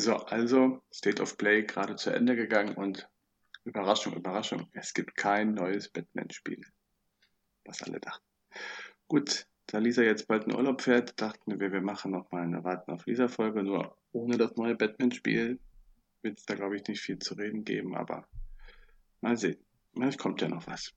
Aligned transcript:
So, 0.00 0.16
also 0.16 0.80
State 0.90 1.20
of 1.20 1.36
Play 1.36 1.64
gerade 1.64 1.94
zu 1.94 2.08
Ende 2.08 2.34
gegangen 2.34 2.74
und 2.74 3.06
Überraschung, 3.64 4.14
Überraschung, 4.14 4.70
es 4.72 4.94
gibt 4.94 5.14
kein 5.14 5.52
neues 5.52 5.90
Batman-Spiel. 5.90 6.64
Was 7.66 7.82
alle 7.82 8.00
dachten. 8.00 8.24
Gut, 9.08 9.46
da 9.66 9.76
Lisa 9.76 10.02
jetzt 10.02 10.26
bald 10.26 10.44
in 10.44 10.54
Urlaub 10.54 10.80
fährt, 10.80 11.20
dachten 11.20 11.60
wir, 11.60 11.70
wir 11.70 11.82
machen 11.82 12.12
nochmal 12.12 12.44
eine 12.44 12.64
Warten 12.64 12.90
auf 12.92 13.04
Lisa-Folge, 13.04 13.62
nur 13.62 13.94
ohne 14.12 14.38
das 14.38 14.56
neue 14.56 14.74
Batman-Spiel 14.74 15.60
wird 16.22 16.38
es 16.38 16.46
da, 16.46 16.54
glaube 16.54 16.76
ich, 16.76 16.88
nicht 16.88 17.02
viel 17.02 17.18
zu 17.18 17.34
reden 17.34 17.64
geben, 17.64 17.94
aber 17.94 18.26
mal 19.20 19.36
sehen. 19.36 19.58
Vielleicht 19.92 20.18
kommt 20.18 20.40
ja 20.40 20.48
noch 20.48 20.66
was. 20.66 20.94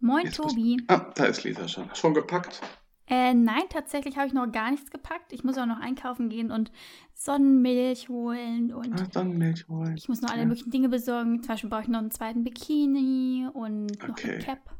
Moin, 0.00 0.26
Jetzt 0.26 0.36
Tobi. 0.36 0.82
Ah, 0.88 1.10
da 1.14 1.24
ist 1.24 1.44
Lisa 1.44 1.66
schon. 1.66 1.94
Schon 1.94 2.12
gepackt? 2.12 2.60
Äh, 3.08 3.34
nein, 3.34 3.62
tatsächlich 3.70 4.16
habe 4.16 4.26
ich 4.26 4.32
noch 4.32 4.50
gar 4.50 4.70
nichts 4.70 4.90
gepackt. 4.90 5.32
Ich 5.32 5.44
muss 5.44 5.56
auch 5.58 5.66
noch 5.66 5.78
einkaufen 5.80 6.28
gehen 6.28 6.50
und 6.50 6.72
Sonnenmilch 7.14 8.08
holen 8.08 8.72
und 8.74 9.00
Ah, 9.00 9.06
Sonnenmilch 9.12 9.68
holen. 9.68 9.96
ich 9.96 10.08
muss 10.08 10.22
noch 10.22 10.30
alle 10.30 10.40
Ja. 10.40 10.46
möglichen 10.46 10.70
Dinge 10.72 10.88
besorgen. 10.88 11.40
Zum 11.42 11.48
Beispiel 11.48 11.70
brauche 11.70 11.82
ich 11.82 11.88
noch 11.88 12.00
einen 12.00 12.10
zweiten 12.10 12.42
Bikini 12.42 13.48
und 13.52 13.86
noch 14.02 14.08
Okay. 14.10 14.32
eine 14.34 14.38
Cap. 14.44 14.74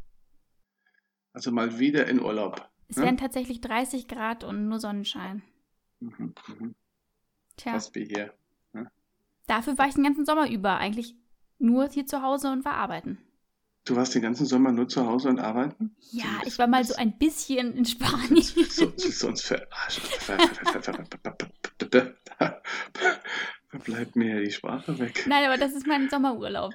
Also 1.32 1.52
mal 1.52 1.78
wieder 1.78 2.06
in 2.08 2.20
Urlaub. 2.20 2.68
Es 2.88 2.96
Ja? 2.96 3.02
werden 3.04 3.16
tatsächlich 3.18 3.60
30 3.60 4.08
Grad 4.08 4.42
und 4.42 4.68
nur 4.68 4.80
Sonnenschein. 4.80 5.42
Mhm, 6.00 6.34
mhm. 6.48 6.74
Tja, 7.56 7.74
Was 7.74 7.94
wie 7.94 8.04
hier. 8.06 8.34
dafür 9.46 9.78
war 9.78 9.86
ich 9.86 9.94
den 9.94 10.02
ganzen 10.04 10.26
Sommer 10.26 10.50
über 10.50 10.76
eigentlich 10.78 11.14
nur 11.58 11.88
hier 11.88 12.06
zu 12.06 12.20
Hause 12.22 12.50
und 12.50 12.64
war 12.64 12.74
arbeiten. 12.74 13.18
Du 13.86 13.94
warst 13.94 14.14
den 14.16 14.22
ganzen 14.22 14.46
Sommer 14.46 14.72
nur 14.72 14.88
zu 14.88 15.06
Hause 15.06 15.28
und 15.28 15.38
arbeiten? 15.38 15.94
Ja, 16.10 16.24
Das 16.42 16.52
ich 16.54 16.58
war 16.58 16.66
mal 16.66 16.84
so 16.84 16.94
ein 16.96 17.16
bisschen 17.18 17.72
in 17.74 17.84
Spanien. 17.84 18.42
So, 18.68 19.28
uns 19.28 19.42
verarschen? 19.42 20.02
Da 23.70 23.78
bleibt 23.84 24.16
mir 24.16 24.34
ja 24.36 24.40
die 24.40 24.50
Sprache 24.50 24.98
weg. 24.98 25.24
Nein, 25.28 25.44
aber 25.46 25.56
das 25.56 25.72
ist 25.72 25.86
mein 25.86 26.08
Sommerurlaub 26.10 26.74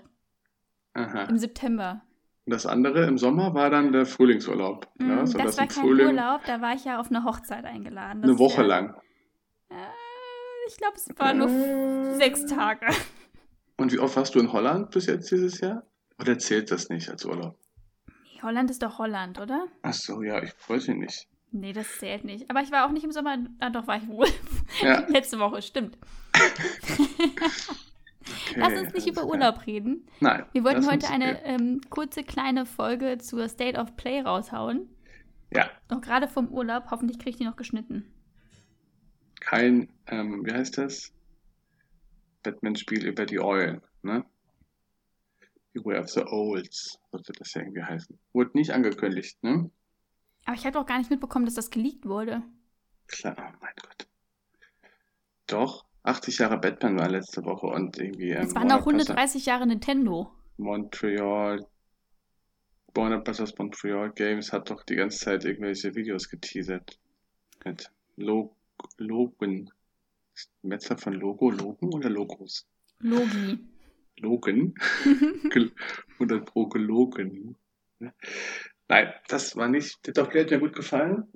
Aha. 0.94 1.24
im 1.24 1.38
September. 1.38 2.02
Und 2.46 2.54
das 2.54 2.66
andere 2.66 3.06
im 3.06 3.18
Sommer 3.18 3.54
war 3.54 3.70
dann 3.70 3.92
der 3.92 4.06
Frühlingsurlaub. 4.06 4.88
Mm, 4.98 5.10
Ja, 5.10 5.26
so 5.26 5.38
das 5.38 5.48
dass 5.48 5.58
war 5.58 5.68
kein 5.68 5.84
Frühling 5.84 6.08
Urlaub, 6.08 6.42
da 6.46 6.62
war 6.62 6.74
ich 6.74 6.86
ja 6.86 7.00
auf 7.00 7.10
eine 7.10 7.24
Hochzeit 7.26 7.66
eingeladen. 7.66 8.22
Das 8.22 8.30
eine 8.32 8.40
Woche 8.40 8.62
ja, 8.62 8.68
lang. 8.68 8.96
Äh, 9.70 9.76
ich 10.68 10.78
glaube, 10.78 10.96
es 10.96 11.08
waren 11.18 11.38
nur 11.38 11.50
Äh. 11.50 12.16
sechs 12.16 12.46
Tage. 12.46 12.88
Und 13.78 13.92
wie 13.92 14.00
oft 14.00 14.16
warst 14.16 14.34
du 14.36 14.40
in 14.40 14.52
Holland 14.54 14.92
bis 14.92 15.08
jetzt 15.08 15.30
dieses 15.32 15.60
Jahr? 15.60 15.84
Oder 16.22 16.38
zählt 16.38 16.72
das 16.72 16.90
nicht 16.90 17.10
als 17.10 17.26
Urlaub? 17.26 17.58
Holland 18.44 18.70
ist 18.70 18.82
doch 18.84 18.98
Holland, 19.00 19.40
oder? 19.40 19.68
Ach 19.82 19.94
so, 19.94 20.22
ja, 20.22 20.42
ich 20.42 20.54
ja 20.68 20.94
nicht. 20.94 21.28
Nee, 21.52 21.74
das 21.74 21.98
zählt 22.00 22.24
nicht. 22.24 22.50
Aber 22.50 22.62
ich 22.62 22.72
war 22.72 22.86
auch 22.86 22.92
nicht 22.92 23.04
im 23.04 23.12
Sommer. 23.12 23.38
Ah, 23.60 23.70
doch, 23.70 23.88
war 23.88 23.98
ich 23.98 24.08
wohl. 24.08 24.28
Ja, 24.82 25.00
Letzte 25.10 25.40
Woche, 25.40 25.62
stimmt. 25.62 25.98
okay, 26.34 27.32
Lass 28.56 28.74
uns 28.80 28.94
nicht 28.94 29.08
über. 29.08 29.26
Urlaub 29.26 29.66
reden. 29.66 30.08
Nein. 30.20 30.46
Wir 30.54 30.64
wollten 30.64 30.90
heute 30.90 31.10
eine 31.10 31.44
ähm, 31.44 31.82
kurze 31.90 32.24
kleine 32.24 32.66
Folge 32.66 33.18
zur 33.18 33.50
State 33.50 33.78
of 33.78 33.96
Play 33.98 34.22
raushauen. 34.22 34.90
Ja, 35.54 35.70
Noch 35.90 36.02
gerade 36.02 36.28
vom 36.28 36.48
Urlaub. 36.50 36.86
Hoffentlich 36.92 37.20
kriege 37.20 37.32
ich 37.32 37.38
die 37.38 37.46
noch 37.46 37.58
geschnitten. 37.58 38.06
kein, 39.42 39.90
ähm, 40.08 40.46
wie 40.46 40.54
heißt 40.54 40.78
das? 40.78 41.12
Batman-Spiel 42.44 43.06
über 43.06 43.26
die 43.26 43.40
Eulen, 43.40 43.82
ne? 44.04 44.24
Beware 45.74 46.00
of 46.02 46.10
the 46.10 46.22
Olds, 46.26 47.00
sollte 47.12 47.32
das 47.34 47.54
ja 47.54 47.62
irgendwie 47.62 47.84
heißen. 47.84 48.18
Wurde 48.34 48.52
nicht 48.56 48.72
angekündigt, 48.72 49.42
ne? 49.44 49.70
Aber 50.46 50.56
ich 50.56 50.66
habe 50.66 50.74
doch 50.74 50.86
gar 50.86 50.98
nicht 50.98 51.10
mitbekommen, 51.12 51.46
dass 51.46 51.54
das 51.56 51.70
geleakt 51.70 52.06
wurde. 52.06 52.42
Klar, 53.08 53.36
oh 53.38 53.58
mein 53.62 53.74
Gott. 53.82 54.08
Doch, 55.48 55.86
80 56.04 56.40
Jahre 56.40 56.58
Batman 56.60 56.98
war 57.00 57.10
letzte 57.10 57.44
Woche 57.46 57.68
und 57.68 57.98
irgendwie. 57.98 58.32
Ähm, 58.32 58.42
Es 58.48 58.56
waren 58.56 58.64
Warner 58.70 58.76
auch 58.80 58.84
Bros. 58.84 58.94
130 58.94 59.46
Jahre 59.46 59.68
Nintendo. 59.68 60.32
Montreal, 60.58 61.66
Warner 62.94 63.20
Bros. 63.20 63.58
Montreal 63.58 64.12
Games 64.12 64.52
hat 64.52 64.70
doch 64.70 64.84
die 64.84 64.96
ganze 64.96 65.20
Zeit 65.20 65.46
irgendwelche 65.46 65.94
Videos 65.96 66.30
geteasert. 66.30 67.00
Mit 67.66 67.90
Lo 68.18 68.56
Logan. 68.98 69.70
Metzler 70.64 70.98
von 70.98 71.14
Logo, 71.14 71.52
Logan 71.52 71.94
oder 71.94 72.10
Logos? 72.10 72.66
Logi. 73.00 73.60
Logan. 74.20 74.74
Gel- 75.50 75.72
100 76.14 76.46
Pro 76.46 76.68
gelogen. 76.68 77.58
Nein, 78.88 79.14
das 79.28 79.56
war 79.56 79.68
nicht. 79.68 80.06
Der 80.06 80.14
Doc 80.14 80.36
hat 80.36 80.52
mir 80.52 80.60
gut 80.60 80.76
gefallen. 80.76 81.32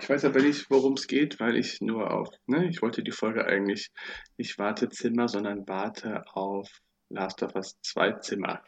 Ich 0.00 0.08
weiß 0.08 0.24
aber 0.24 0.40
nicht, 0.40 0.68
worum 0.70 0.94
es 0.94 1.06
geht, 1.06 1.38
weil 1.38 1.56
ich 1.56 1.80
nur 1.80 2.10
auf, 2.10 2.28
ne, 2.46 2.68
ich 2.68 2.82
wollte 2.82 3.02
die 3.02 3.12
Folge 3.12 3.46
eigentlich 3.46 3.90
nicht 4.36 4.58
Wartezimmer, 4.58 5.28
sondern 5.28 5.66
warte 5.68 6.24
auf 6.34 6.68
Last 7.08 7.42
of 7.42 7.54
Us 7.54 7.78
2 7.82 8.12
Zimmer. 8.20 8.62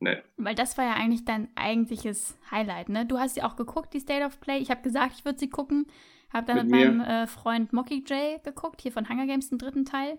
Ne, 0.00 0.22
Weil 0.36 0.56
das 0.56 0.76
war 0.76 0.84
ja 0.84 0.94
eigentlich 0.94 1.24
dein 1.24 1.48
eigentliches 1.54 2.36
Highlight, 2.50 2.88
ne? 2.88 3.06
Du 3.06 3.18
hast 3.18 3.36
sie 3.36 3.42
auch 3.42 3.54
geguckt, 3.56 3.94
die 3.94 4.00
State 4.00 4.24
of 4.26 4.40
Play. 4.40 4.58
Ich 4.58 4.70
habe 4.70 4.82
gesagt, 4.82 5.14
ich 5.16 5.24
würde 5.24 5.38
sie 5.38 5.48
gucken. 5.48 5.86
Habe 6.32 6.46
dann 6.48 6.56
Mit 6.56 6.66
mit, 6.66 6.80
meinem 6.80 7.00
äh, 7.00 7.26
Freund 7.28 7.72
Mocky 7.72 8.04
J 8.04 8.42
geguckt, 8.42 8.82
hier 8.82 8.90
von 8.90 9.08
Hunger 9.08 9.26
Games, 9.26 9.48
den 9.48 9.58
dritten 9.58 9.84
Teil. 9.84 10.18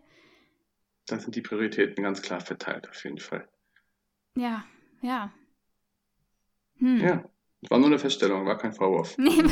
Da 1.07 1.19
sind 1.19 1.35
die 1.35 1.41
Prioritäten 1.41 2.03
ganz 2.03 2.21
klar 2.21 2.41
verteilt, 2.41 2.89
auf 2.89 3.03
jeden 3.03 3.19
Fall. 3.19 3.47
Ja, 4.35 4.65
ja. 5.01 5.31
Hm. 6.77 6.97
Ja, 6.97 7.29
war 7.69 7.79
nur 7.79 7.87
eine 7.87 7.99
Feststellung, 7.99 8.45
war 8.45 8.57
kein 8.57 8.73
Vorwurf. 8.73 9.17
Nee. 9.17 9.29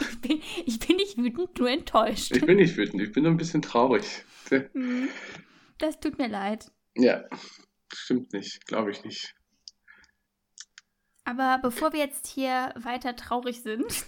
ich, 0.00 0.20
bin, 0.20 0.42
ich 0.66 0.78
bin 0.80 0.96
nicht 0.96 1.16
wütend, 1.16 1.58
nur 1.58 1.70
enttäuscht. 1.70 2.34
Ich 2.34 2.44
bin 2.44 2.56
nicht 2.56 2.76
wütend, 2.76 3.02
ich 3.02 3.12
bin 3.12 3.22
nur 3.24 3.32
ein 3.32 3.38
bisschen 3.38 3.62
traurig. 3.62 4.24
Hm. 4.48 5.08
Das 5.78 6.00
tut 6.00 6.18
mir 6.18 6.28
leid. 6.28 6.70
Ja, 6.96 7.24
stimmt 7.92 8.32
nicht, 8.32 8.66
glaube 8.66 8.90
ich 8.90 9.04
nicht. 9.04 9.34
Aber 11.24 11.58
bevor 11.62 11.92
wir 11.92 12.00
jetzt 12.00 12.26
hier 12.26 12.74
weiter 12.76 13.14
traurig 13.14 13.62
sind, 13.62 14.06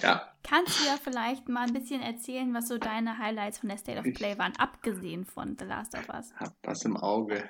Ja, 0.00 0.32
kannst 0.42 0.80
du 0.80 0.86
ja 0.86 0.96
vielleicht 1.02 1.48
mal 1.48 1.66
ein 1.66 1.72
bisschen 1.72 2.00
erzählen, 2.00 2.52
was 2.54 2.68
so 2.68 2.78
deine 2.78 3.18
Highlights 3.18 3.58
von 3.58 3.68
der 3.68 3.78
State 3.78 3.98
of 3.98 4.14
Play 4.14 4.38
waren, 4.38 4.54
abgesehen 4.56 5.24
von 5.24 5.56
The 5.58 5.64
Last 5.64 5.94
of 5.94 6.08
Us. 6.08 6.32
hab 6.36 6.54
was 6.62 6.84
im 6.84 6.96
Auge. 6.96 7.48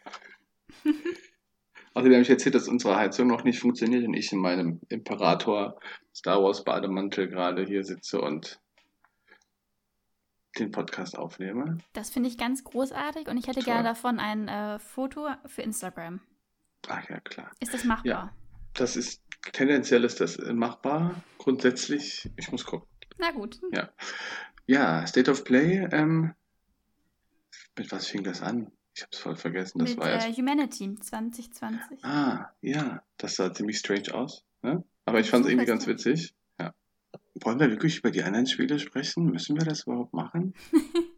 Außerdem 1.94 2.14
habe 2.14 2.22
ich 2.22 2.30
erzählt, 2.30 2.54
dass 2.54 2.68
unsere 2.68 2.96
Heizung 2.96 3.26
noch 3.26 3.44
nicht 3.44 3.58
funktioniert 3.58 4.04
und 4.04 4.14
ich 4.14 4.32
in 4.32 4.38
meinem 4.38 4.80
Imperator 4.88 5.78
Star 6.14 6.42
Wars 6.42 6.64
Bademantel 6.64 7.28
gerade 7.28 7.64
hier 7.64 7.84
sitze 7.84 8.20
und 8.20 8.60
den 10.58 10.70
Podcast 10.70 11.18
aufnehme. 11.18 11.78
Das 11.92 12.10
finde 12.10 12.28
ich 12.28 12.38
ganz 12.38 12.64
großartig 12.64 13.28
und 13.28 13.36
ich 13.36 13.46
hätte 13.46 13.60
Toll. 13.60 13.72
gerne 13.72 13.84
davon 13.84 14.18
ein 14.18 14.48
äh, 14.48 14.78
Foto 14.78 15.28
für 15.46 15.62
Instagram. 15.62 16.20
Ach 16.88 17.08
ja, 17.08 17.20
klar. 17.20 17.50
Ist 17.60 17.72
das 17.74 17.84
machbar? 17.84 18.04
Ja. 18.06 18.32
Das 18.74 18.96
ist, 18.96 19.21
tendenziell 19.52 20.04
ist 20.04 20.20
das 20.20 20.36
äh, 20.36 20.52
machbar. 20.52 21.22
Grundsätzlich, 21.38 22.30
ich 22.36 22.52
muss 22.52 22.64
gucken. 22.64 22.88
Na 23.18 23.30
gut. 23.30 23.60
Ja. 23.72 23.90
Ja, 24.66 25.06
State 25.06 25.30
of 25.30 25.44
Play, 25.44 25.88
ähm, 25.90 26.34
mit 27.76 27.90
was 27.90 28.06
fing 28.06 28.22
das 28.22 28.42
an? 28.42 28.70
Ich 28.94 29.02
habe 29.02 29.10
es 29.12 29.18
voll 29.18 29.36
vergessen. 29.36 29.78
Das 29.78 29.90
Mit 29.90 29.98
war 29.98 30.10
erst 30.10 30.28
äh, 30.28 30.32
Humanity 30.32 30.94
2020. 30.94 32.04
Ah, 32.04 32.52
ja, 32.60 33.02
das 33.16 33.36
sah 33.36 33.52
ziemlich 33.52 33.78
strange 33.78 34.14
aus. 34.14 34.44
Ne? 34.62 34.84
Aber 35.06 35.20
ich 35.20 35.30
fand 35.30 35.44
es 35.44 35.50
irgendwie 35.50 35.66
ganz 35.66 35.86
witzig. 35.86 36.34
Ja. 36.60 36.74
Wollen 37.34 37.58
wir 37.58 37.70
wirklich 37.70 37.98
über 37.98 38.10
die 38.10 38.22
anderen 38.22 38.46
Spiele 38.46 38.78
sprechen? 38.78 39.26
Müssen 39.26 39.56
wir 39.56 39.64
das 39.64 39.84
überhaupt 39.84 40.12
machen? 40.12 40.54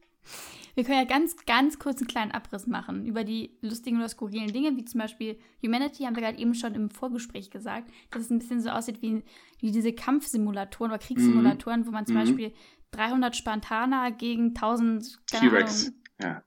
Wir 0.75 0.85
können 0.85 0.99
ja 0.99 1.05
ganz, 1.05 1.37
ganz 1.47 1.79
kurz 1.79 1.99
einen 1.99 2.09
kleinen 2.09 2.33
Abriss 2.33 2.67
machen 2.67 3.07
über 3.07 3.23
die 3.25 3.57
lustigen 3.61 3.99
oder 3.99 4.09
skurrilen 4.09 4.53
Dinge, 4.53 4.77
wie 4.77 4.85
zum 4.85 5.01
Beispiel 5.01 5.39
Humanity, 5.65 6.05
haben 6.05 6.17
wir 6.17 6.23
gerade 6.23 6.39
eben 6.39 6.55
schon 6.55 6.75
im 6.75 6.91
Vorgespräch 6.91 7.51
gesagt, 7.51 7.91
dass 8.11 8.23
es 8.23 8.31
ein 8.31 8.39
bisschen 8.39 8.61
so 8.61 8.71
aussieht 8.71 9.01
wie, 9.03 9.23
wie 9.61 9.71
diese 9.71 9.93
Kampfsimulatoren 9.93 10.91
oder 10.93 10.99
Kriegssimulatoren, 10.99 11.87
wo 11.87 11.91
man 11.91 12.07
zum 12.07 12.17
Mhm. 12.17 12.21
Beispiel 12.21 12.53
300 12.91 13.37
Spartaner 13.37 14.11
gegen 14.13 14.55
1000 14.55 15.21
keine 15.31 15.51
T-Rex. 15.51 15.93
Ja, 16.21 16.43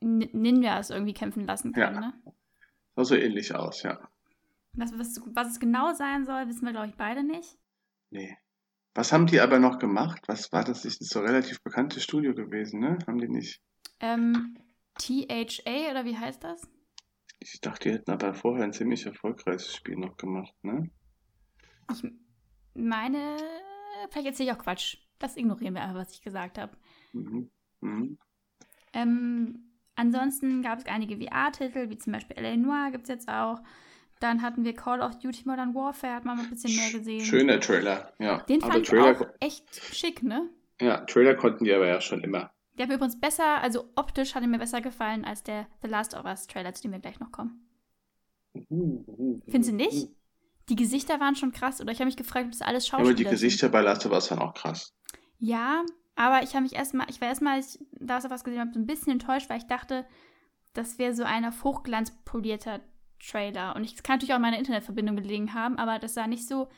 Ninjas 0.00 0.90
irgendwie 0.90 1.14
kämpfen 1.14 1.46
lassen 1.46 1.72
kann. 1.72 1.94
Ja. 1.94 2.00
Ne? 2.00 2.12
sah 2.94 3.04
so 3.04 3.14
ähnlich 3.16 3.54
aus, 3.54 3.82
ja. 3.82 3.98
Was, 4.74 4.98
was, 4.98 5.20
was 5.34 5.48
es 5.48 5.60
genau 5.60 5.92
sein 5.94 6.24
soll, 6.24 6.46
wissen 6.48 6.64
wir, 6.64 6.72
glaube 6.72 6.88
ich, 6.88 6.94
beide 6.96 7.24
nicht. 7.24 7.58
Nee. 8.10 8.36
Was 8.94 9.12
haben 9.12 9.26
die 9.26 9.40
aber 9.40 9.58
noch 9.58 9.78
gemacht? 9.78 10.22
Was 10.26 10.52
war 10.52 10.64
das? 10.64 10.82
Das 10.82 10.96
ist 10.96 11.10
so 11.10 11.20
ein 11.20 11.26
relativ 11.26 11.62
bekanntes 11.62 12.02
Studio 12.04 12.34
gewesen, 12.34 12.80
ne? 12.80 12.98
Haben 13.06 13.18
die 13.18 13.28
nicht? 13.28 13.62
Ähm, 14.00 14.58
THA 14.98 15.90
oder 15.90 16.04
wie 16.04 16.16
heißt 16.16 16.44
das? 16.44 16.68
Ich 17.40 17.60
dachte, 17.60 17.88
die 17.88 17.94
hätten 17.94 18.10
aber 18.10 18.34
vorher 18.34 18.64
ein 18.64 18.72
ziemlich 18.72 19.06
erfolgreiches 19.06 19.74
Spiel 19.74 19.96
noch 19.96 20.16
gemacht, 20.16 20.54
ne? 20.62 20.90
Ich 21.90 22.02
meine, 22.74 23.36
vielleicht 24.10 24.26
erzähle 24.28 24.50
ich 24.50 24.56
auch 24.56 24.62
Quatsch. 24.62 24.98
Das 25.18 25.36
ignorieren 25.36 25.74
wir 25.74 25.82
einfach, 25.82 26.00
was 26.00 26.12
ich 26.12 26.22
gesagt 26.22 26.58
habe. 26.58 26.76
Mhm. 27.12 27.50
Mhm. 27.80 28.18
Ähm, 28.92 29.72
ansonsten 29.94 30.62
gab 30.62 30.78
es 30.78 30.86
einige 30.86 31.16
VR-Titel, 31.16 31.90
wie 31.90 31.98
zum 31.98 32.12
Beispiel 32.12 32.36
L.A. 32.36 32.56
Noir 32.56 32.90
gibt 32.92 33.04
es 33.04 33.08
jetzt 33.08 33.28
auch. 33.28 33.60
Dann 34.22 34.40
hatten 34.40 34.64
wir 34.64 34.72
Call 34.72 35.00
of 35.00 35.18
Duty 35.18 35.42
Modern 35.46 35.74
Warfare, 35.74 36.14
hat 36.14 36.24
man 36.24 36.36
mal 36.36 36.44
ein 36.44 36.50
bisschen 36.50 36.76
mehr 36.76 36.92
gesehen. 36.92 37.24
Schöner 37.24 37.58
Trailer, 37.58 38.12
ja. 38.20 38.38
Den 38.44 38.62
aber 38.62 38.72
fand 38.72 38.84
ich 38.84 38.88
Trailer, 38.88 39.20
auch 39.20 39.26
echt 39.40 39.74
schick, 39.92 40.22
ne? 40.22 40.48
Ja, 40.80 40.98
Trailer 40.98 41.34
konnten 41.34 41.64
die 41.64 41.72
aber 41.72 41.88
ja 41.88 42.00
schon 42.00 42.22
immer. 42.22 42.52
Der 42.78 42.84
hat 42.84 42.88
mir 42.88 42.94
übrigens 42.94 43.18
besser, 43.18 43.60
also 43.60 43.90
optisch 43.96 44.36
hat 44.36 44.42
er 44.42 44.48
mir 44.48 44.60
besser 44.60 44.80
gefallen 44.80 45.24
als 45.24 45.42
der 45.42 45.66
The 45.82 45.88
Last 45.88 46.14
of 46.14 46.24
Us 46.24 46.46
Trailer, 46.46 46.72
zu 46.72 46.82
dem 46.82 46.92
wir 46.92 47.00
gleich 47.00 47.18
noch 47.18 47.32
kommen. 47.32 47.66
Findest 49.48 49.70
du 49.70 49.74
nicht? 49.74 50.08
Die 50.68 50.76
Gesichter 50.76 51.18
waren 51.18 51.34
schon 51.34 51.50
krass, 51.50 51.80
oder 51.80 51.90
ich 51.90 51.98
habe 51.98 52.06
mich 52.06 52.16
gefragt, 52.16 52.44
ob 52.46 52.52
das 52.52 52.62
alles 52.62 52.86
Schauspieler 52.86 53.10
Aber 53.10 53.16
die 53.16 53.24
Gesichter 53.24 53.70
bei 53.70 53.80
Last 53.80 54.06
of 54.06 54.12
Us 54.12 54.30
waren 54.30 54.38
auch 54.38 54.54
krass. 54.54 54.94
Ja, 55.38 55.82
aber 56.14 56.44
ich 56.44 56.54
habe 56.54 56.62
mich 56.62 56.76
erstmal, 56.76 57.10
ich 57.10 57.20
war 57.20 57.26
erstmal, 57.26 57.56
als 57.56 57.74
ich 57.74 57.86
Last 57.98 58.24
of 58.24 58.30
Us 58.30 58.44
gesehen 58.44 58.60
habe, 58.60 58.70
so 58.72 58.78
ein 58.78 58.86
bisschen 58.86 59.14
enttäuscht, 59.14 59.50
weil 59.50 59.58
ich 59.58 59.66
dachte, 59.66 60.06
das 60.74 61.00
wäre 61.00 61.12
so 61.12 61.24
ein 61.24 61.44
auf 61.44 61.64
Hochglanz 61.64 62.12
polierter 62.24 62.80
Trailer. 63.22 63.76
Und 63.76 63.84
ich 63.84 64.02
kann 64.02 64.16
natürlich 64.16 64.34
auch 64.34 64.38
meine 64.38 64.58
Internetverbindung 64.58 65.16
gelegen 65.16 65.54
haben, 65.54 65.78
aber 65.78 65.98
das 65.98 66.14
sah 66.14 66.26
nicht 66.26 66.46
so, 66.46 66.68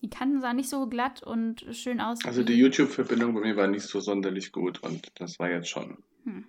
die 0.00 0.10
Kanten 0.10 0.40
sahen 0.40 0.56
nicht 0.56 0.68
so 0.68 0.88
glatt 0.88 1.22
und 1.22 1.66
schön 1.72 2.00
aus. 2.00 2.24
Also 2.24 2.44
die 2.44 2.54
YouTube-Verbindung 2.54 3.34
bei 3.34 3.40
mir 3.40 3.56
war 3.56 3.66
nicht 3.66 3.82
so 3.82 4.00
sonderlich 4.00 4.52
gut 4.52 4.82
und 4.82 5.08
das 5.16 5.38
war 5.38 5.50
jetzt 5.50 5.68
schon. 5.68 5.98
Hm. 6.24 6.46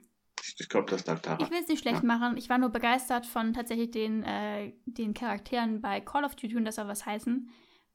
Ich 0.57 0.69
glaube, 0.69 0.89
das 0.89 1.05
lag 1.05 1.19
daran. 1.19 1.41
Ich 1.43 1.51
will 1.51 1.59
es 1.61 1.67
nicht 1.67 1.81
schlecht 1.81 2.03
ja. 2.03 2.05
machen. 2.05 2.37
Ich 2.37 2.49
war 2.49 2.57
nur 2.57 2.69
begeistert 2.69 3.25
von 3.25 3.53
tatsächlich 3.53 3.91
den, 3.91 4.23
äh, 4.23 4.73
den 4.85 5.13
Charakteren 5.13 5.81
bei 5.81 5.99
Call 5.99 6.23
of 6.23 6.35
Duty 6.35 6.55
und 6.55 6.65
das 6.65 6.75
soll 6.75 6.87
was 6.87 7.05
heißen, 7.05 7.49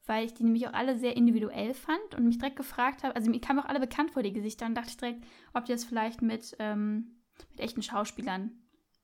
weil 0.05 0.25
ich 0.25 0.33
die 0.33 0.43
nämlich 0.43 0.67
auch 0.67 0.73
alle 0.73 0.97
sehr 0.97 1.15
individuell 1.15 1.73
fand 1.73 2.15
und 2.15 2.25
mich 2.25 2.37
direkt 2.37 2.57
gefragt 2.57 3.03
habe, 3.03 3.15
also 3.15 3.31
mir 3.31 3.41
kamen 3.41 3.59
auch 3.59 3.65
alle 3.65 3.79
bekannt 3.79 4.11
vor 4.11 4.23
die 4.23 4.33
Gesichter 4.33 4.65
und 4.65 4.75
dachte 4.75 4.89
ich 4.89 4.97
direkt, 4.97 5.23
ob 5.53 5.65
die 5.65 5.71
das 5.71 5.85
vielleicht 5.85 6.21
mit, 6.21 6.55
ähm, 6.59 7.15
mit 7.51 7.61
echten 7.61 7.81
Schauspielern 7.81 8.51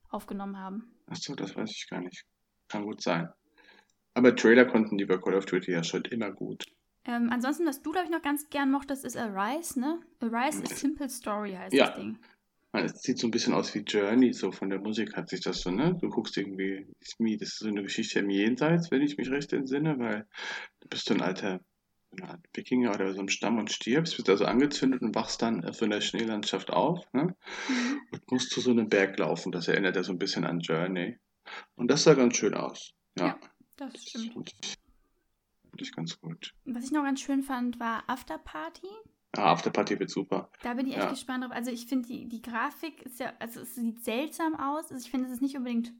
aufgenommen 0.10 0.60
haben. 0.60 0.92
Achso, 1.08 1.34
das 1.36 1.56
weiß 1.56 1.72
ich 1.72 1.90
gar 1.90 2.02
nicht. 2.02 2.26
Kann 2.72 2.86
gut 2.86 3.02
sein. 3.02 3.30
Aber 4.14 4.36
Trailer 4.36 4.66
konnten 4.66 4.98
die 4.98 5.06
bei 5.06 5.18
Call 5.18 5.36
of 5.36 5.46
Duty 5.46 5.72
ja 5.72 5.84
schon 5.84 6.04
immer 6.06 6.32
gut. 6.32 6.66
Ähm, 7.06 7.30
ansonsten, 7.32 7.66
was 7.66 7.82
du, 7.82 7.92
glaube 7.92 8.06
ich, 8.06 8.12
noch 8.12 8.22
ganz 8.22 8.50
gern 8.50 8.72
mochtest, 8.72 9.06
ist 9.06 9.18
Arise, 9.18 9.80
ne? 9.80 10.00
Arise 10.20 10.64
is 10.64 10.80
Simple 10.80 11.10
Story 11.10 11.54
heißt 11.54 11.74
ja. 11.74 11.88
das 11.88 11.96
Ding. 11.96 12.18
Es 12.74 13.02
sieht 13.02 13.20
so 13.20 13.28
ein 13.28 13.32
bisschen 13.32 13.54
aus 13.54 13.76
wie 13.76 13.80
Journey, 13.80 14.32
so 14.32 14.52
von 14.52 14.70
der 14.70 14.80
Musik 14.80 15.18
hat 15.18 15.30
sich 15.30 15.42
das 15.42 15.62
so, 15.62 15.72
ne? 15.72 15.98
Du 16.00 16.10
guckst 16.10 16.38
irgendwie, 16.38 16.88
das 17.38 17.50
ist 17.50 17.60
so 17.60 17.68
eine 17.68 17.84
Geschichte 17.84 18.20
im 18.20 18.30
Jenseits, 18.30 18.92
wenn 18.92 19.02
ich 19.02 19.18
mich 19.18 19.30
recht 19.30 19.52
entsinne, 19.52 20.00
weil 20.00 20.26
du 20.80 20.88
bist 20.88 21.06
so 21.06 21.14
ein 21.14 21.22
alter 21.22 21.60
eine 22.18 22.30
Art 22.30 22.42
Wikinger 22.54 22.94
oder 22.94 23.14
so 23.14 23.20
einem 23.20 23.30
Stamm 23.30 23.58
und 23.58 23.72
stirbst, 23.72 24.18
bist 24.18 24.30
also 24.30 24.46
angezündet 24.46 25.02
und 25.02 25.16
wachst 25.16 25.42
dann 25.42 25.66
so 25.72 25.86
in 25.86 25.92
der 25.92 26.02
Schneelandschaft 26.02 26.70
auf, 26.70 27.06
ne? 27.14 27.36
Mhm. 27.70 28.02
Und 28.12 28.32
musst 28.32 28.52
zu 28.52 28.60
so 28.60 28.72
einem 28.72 28.90
Berg 28.90 29.18
laufen. 29.18 29.52
Das 29.52 29.68
erinnert 29.68 29.96
ja 29.96 30.04
so 30.04 30.12
ein 30.12 30.20
bisschen 30.20 30.46
an 30.46 30.60
Journey. 30.60 31.18
Und 31.76 31.90
das 31.90 32.04
sah 32.04 32.14
ganz 32.14 32.38
schön 32.38 32.54
aus. 32.54 32.94
Ja, 33.18 33.28
ja 33.28 33.40
das 33.78 34.04
stimmt. 34.04 34.34
Fand 34.34 34.52
ich, 34.62 34.78
fand 35.70 35.82
ich 35.82 35.92
ganz 35.96 36.20
gut. 36.20 36.54
Was 36.66 36.86
ich 36.86 36.92
noch 36.92 37.04
ganz 37.04 37.22
schön 37.22 37.44
fand, 37.44 37.80
war 37.80 38.04
Afterparty. 38.08 38.88
Ah, 39.34 39.52
Afterparty 39.52 39.98
wird 40.00 40.10
super. 40.10 40.50
Da 40.62 40.74
bin 40.74 40.88
ich 40.88 40.94
echt 40.94 41.04
ja. 41.04 41.10
gespannt 41.10 41.44
drauf. 41.44 41.54
Also 41.54 41.72
ich 41.72 41.86
finde, 41.86 42.08
die, 42.08 42.28
die 42.28 42.42
Grafik 42.42 43.02
ist 43.04 43.20
ja, 43.20 43.34
also 43.40 43.62
es 43.62 43.76
sieht 43.76 44.04
seltsam 44.04 44.56
aus. 44.56 44.92
Also 44.92 45.06
ich 45.06 45.10
finde, 45.12 45.28
es 45.28 45.34
ist 45.34 45.42
nicht 45.42 45.56
unbedingt 45.56 45.94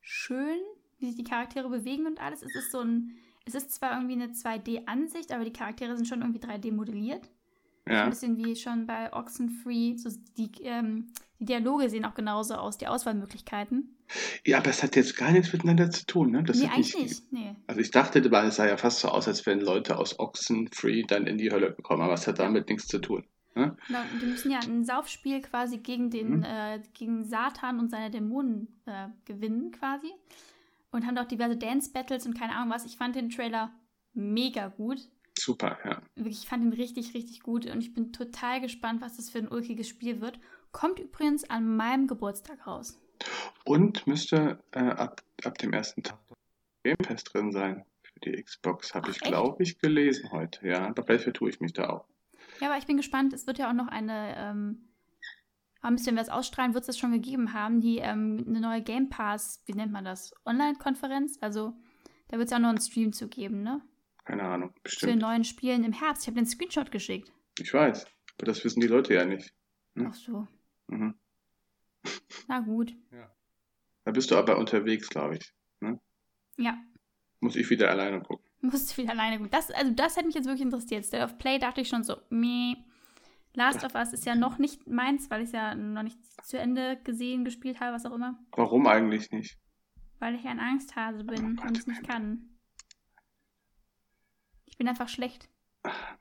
schön, 0.00 0.58
wie 0.98 1.06
sich 1.06 1.16
die 1.16 1.24
Charaktere 1.24 1.68
bewegen 1.68 2.06
und 2.06 2.20
alles. 2.20 2.42
Es 2.42 2.54
ist 2.54 2.72
so 2.72 2.80
ein, 2.80 3.16
es 3.44 3.54
ist 3.54 3.72
zwar 3.72 3.92
irgendwie 3.92 4.14
eine 4.14 4.32
2D-Ansicht, 4.32 5.30
aber 5.32 5.44
die 5.44 5.52
Charaktere 5.52 5.94
sind 5.96 6.06
schon 6.06 6.22
irgendwie 6.22 6.40
3D 6.40 6.72
modelliert. 6.72 7.28
Ja. 7.86 8.04
Ein 8.04 8.10
bisschen 8.10 8.36
wie 8.38 8.56
schon 8.56 8.86
bei 8.86 9.12
Oxenfree. 9.12 9.96
So 9.96 10.10
die, 10.36 10.50
ähm, 10.62 11.12
die 11.38 11.46
Dialoge 11.46 11.90
sehen 11.90 12.04
auch 12.04 12.14
genauso 12.14 12.54
aus, 12.54 12.78
die 12.78 12.86
Auswahlmöglichkeiten. 12.86 13.96
Ja, 14.44 14.58
aber 14.58 14.70
es 14.70 14.82
hat 14.82 14.96
jetzt 14.96 15.16
gar 15.16 15.32
nichts 15.32 15.52
miteinander 15.52 15.90
zu 15.90 16.04
tun, 16.06 16.30
ne? 16.30 16.42
Das 16.42 16.58
nee, 16.58 16.66
eigentlich 16.66 16.94
nicht. 16.94 17.04
nicht. 17.04 17.32
Nee. 17.32 17.56
Also 17.66 17.80
ich 17.80 17.90
dachte, 17.90 18.20
es 18.20 18.56
sah 18.56 18.66
ja 18.66 18.76
fast 18.76 19.00
so 19.00 19.08
aus, 19.08 19.28
als 19.28 19.46
wenn 19.46 19.60
Leute 19.60 19.96
aus 19.98 20.18
Oxenfree 20.18 21.02
dann 21.02 21.26
in 21.26 21.38
die 21.38 21.50
Hölle 21.50 21.74
gekommen, 21.74 22.02
aber 22.02 22.14
es 22.14 22.26
hat 22.26 22.38
damit 22.38 22.68
nichts 22.68 22.86
zu 22.86 22.98
tun. 22.98 23.24
Ne? 23.54 23.76
Genau, 23.86 24.00
die 24.20 24.26
müssen 24.26 24.50
ja 24.50 24.60
ein 24.60 24.84
Saufspiel 24.84 25.42
quasi 25.42 25.78
gegen 25.78 26.10
den, 26.10 26.38
mhm. 26.38 26.44
äh, 26.44 26.80
gegen 26.94 27.24
Satan 27.24 27.78
und 27.78 27.90
seine 27.90 28.10
Dämonen 28.10 28.68
äh, 28.86 29.08
gewinnen, 29.24 29.72
quasi. 29.72 30.10
Und 30.90 31.06
haben 31.06 31.16
auch 31.18 31.26
diverse 31.26 31.56
Dance-Battles 31.56 32.26
und 32.26 32.38
keine 32.38 32.54
Ahnung 32.54 32.72
was. 32.72 32.84
Ich 32.84 32.96
fand 32.96 33.16
den 33.16 33.30
Trailer 33.30 33.72
mega 34.14 34.68
gut. 34.68 35.08
Super, 35.38 35.78
ja. 35.84 36.02
Wirklich, 36.14 36.42
ich 36.42 36.48
fand 36.48 36.64
ihn 36.64 36.72
richtig, 36.72 37.14
richtig 37.14 37.40
gut 37.40 37.66
und 37.66 37.80
ich 37.80 37.94
bin 37.94 38.12
total 38.12 38.60
gespannt, 38.60 39.00
was 39.00 39.16
das 39.16 39.30
für 39.30 39.38
ein 39.38 39.48
ulkiges 39.48 39.88
Spiel 39.88 40.20
wird. 40.20 40.38
Kommt 40.70 40.98
übrigens 40.98 41.48
an 41.48 41.76
meinem 41.76 42.06
Geburtstag 42.06 42.66
raus. 42.66 42.98
Und 43.64 44.06
müsste 44.06 44.62
äh, 44.72 44.80
ab, 44.80 45.22
ab 45.44 45.58
dem 45.58 45.72
ersten 45.72 46.02
Tag 46.02 46.18
Game 46.84 46.96
Pass 46.96 47.24
drin 47.24 47.52
sein 47.52 47.84
für 48.02 48.20
die 48.20 48.42
Xbox, 48.42 48.94
habe 48.94 49.10
ich, 49.10 49.20
glaube 49.20 49.62
ich, 49.62 49.78
gelesen 49.78 50.30
heute. 50.32 50.66
Ja, 50.66 50.88
aber 50.88 51.04
vielleicht 51.04 51.24
vertue 51.24 51.50
ich 51.50 51.60
mich 51.60 51.72
da 51.72 51.88
auch. 51.88 52.06
Ja, 52.60 52.68
aber 52.68 52.78
ich 52.78 52.86
bin 52.86 52.96
gespannt. 52.96 53.32
Es 53.32 53.46
wird 53.46 53.58
ja 53.58 53.68
auch 53.68 53.74
noch 53.74 53.88
eine, 53.88 54.34
ähm, 54.36 54.88
wenn 55.82 56.14
wir 56.14 56.22
es 56.22 56.28
ausstrahlen, 56.28 56.74
wird 56.74 56.82
es 56.82 56.88
das 56.88 56.98
schon 56.98 57.12
gegeben 57.12 57.52
haben, 57.52 57.80
die 57.80 57.98
ähm, 57.98 58.44
eine 58.46 58.60
neue 58.60 58.82
Game 58.82 59.08
Pass, 59.08 59.62
wie 59.66 59.72
nennt 59.72 59.92
man 59.92 60.04
das? 60.04 60.32
Online-Konferenz? 60.44 61.38
Also, 61.40 61.74
da 62.28 62.38
wird 62.38 62.46
es 62.46 62.50
ja 62.50 62.58
auch 62.58 62.62
noch 62.62 62.68
einen 62.70 62.80
Stream 62.80 63.12
zu 63.12 63.28
geben, 63.28 63.62
ne? 63.62 63.80
Keine 64.24 64.44
Ahnung, 64.44 64.72
bestimmt. 64.82 65.00
Zu 65.00 65.06
den 65.06 65.18
neuen 65.18 65.44
Spielen 65.44 65.84
im 65.84 65.92
Herbst. 65.92 66.22
Ich 66.22 66.28
habe 66.28 66.36
den 66.36 66.46
Screenshot 66.46 66.92
geschickt. 66.92 67.32
Ich 67.58 67.74
weiß, 67.74 68.06
aber 68.36 68.46
das 68.46 68.64
wissen 68.64 68.80
die 68.80 68.86
Leute 68.86 69.14
ja 69.14 69.24
nicht. 69.24 69.52
Hm? 69.96 70.06
Ach 70.08 70.14
so. 70.14 70.46
Mhm. 70.86 71.14
Na 72.48 72.60
gut. 72.60 72.94
Ja. 73.10 73.30
Da 74.04 74.10
bist 74.10 74.30
du 74.30 74.36
aber 74.36 74.58
unterwegs, 74.58 75.08
glaube 75.08 75.36
ich. 75.36 75.54
Ne? 75.80 76.00
Ja. 76.56 76.78
Muss 77.40 77.56
ich 77.56 77.68
wieder 77.70 77.90
alleine 77.90 78.20
gucken. 78.20 78.44
Musst 78.60 78.92
du 78.92 79.02
wieder 79.02 79.12
alleine 79.12 79.36
gucken. 79.36 79.50
Das, 79.50 79.70
also 79.70 79.92
das 79.92 80.16
hätte 80.16 80.26
mich 80.26 80.34
jetzt 80.34 80.46
wirklich 80.46 80.62
interessiert. 80.62 81.04
State 81.04 81.24
of 81.24 81.38
Play 81.38 81.58
dachte 81.58 81.80
ich 81.80 81.88
schon 81.88 82.04
so, 82.04 82.16
meh. 82.30 82.76
Last 83.54 83.84
of 83.84 83.94
Us 83.94 84.14
ist 84.14 84.24
ja 84.24 84.34
noch 84.34 84.58
nicht 84.58 84.86
meins, 84.86 85.30
weil 85.30 85.42
ich 85.42 85.48
es 85.48 85.52
ja 85.52 85.74
noch 85.74 86.02
nicht 86.02 86.18
zu 86.42 86.58
Ende 86.58 86.98
gesehen, 87.04 87.44
gespielt 87.44 87.80
habe, 87.80 87.94
was 87.94 88.06
auch 88.06 88.14
immer. 88.14 88.38
Warum 88.52 88.86
eigentlich 88.86 89.30
nicht? 89.30 89.58
Weil 90.20 90.36
ich 90.36 90.46
ein 90.46 90.58
Angsthase 90.58 91.24
bin 91.24 91.58
oh 91.60 91.66
und 91.66 91.76
es 91.76 91.86
nicht 91.86 92.08
kann. 92.08 92.48
Ich 94.64 94.78
bin 94.78 94.88
einfach 94.88 95.08
schlecht. 95.08 95.50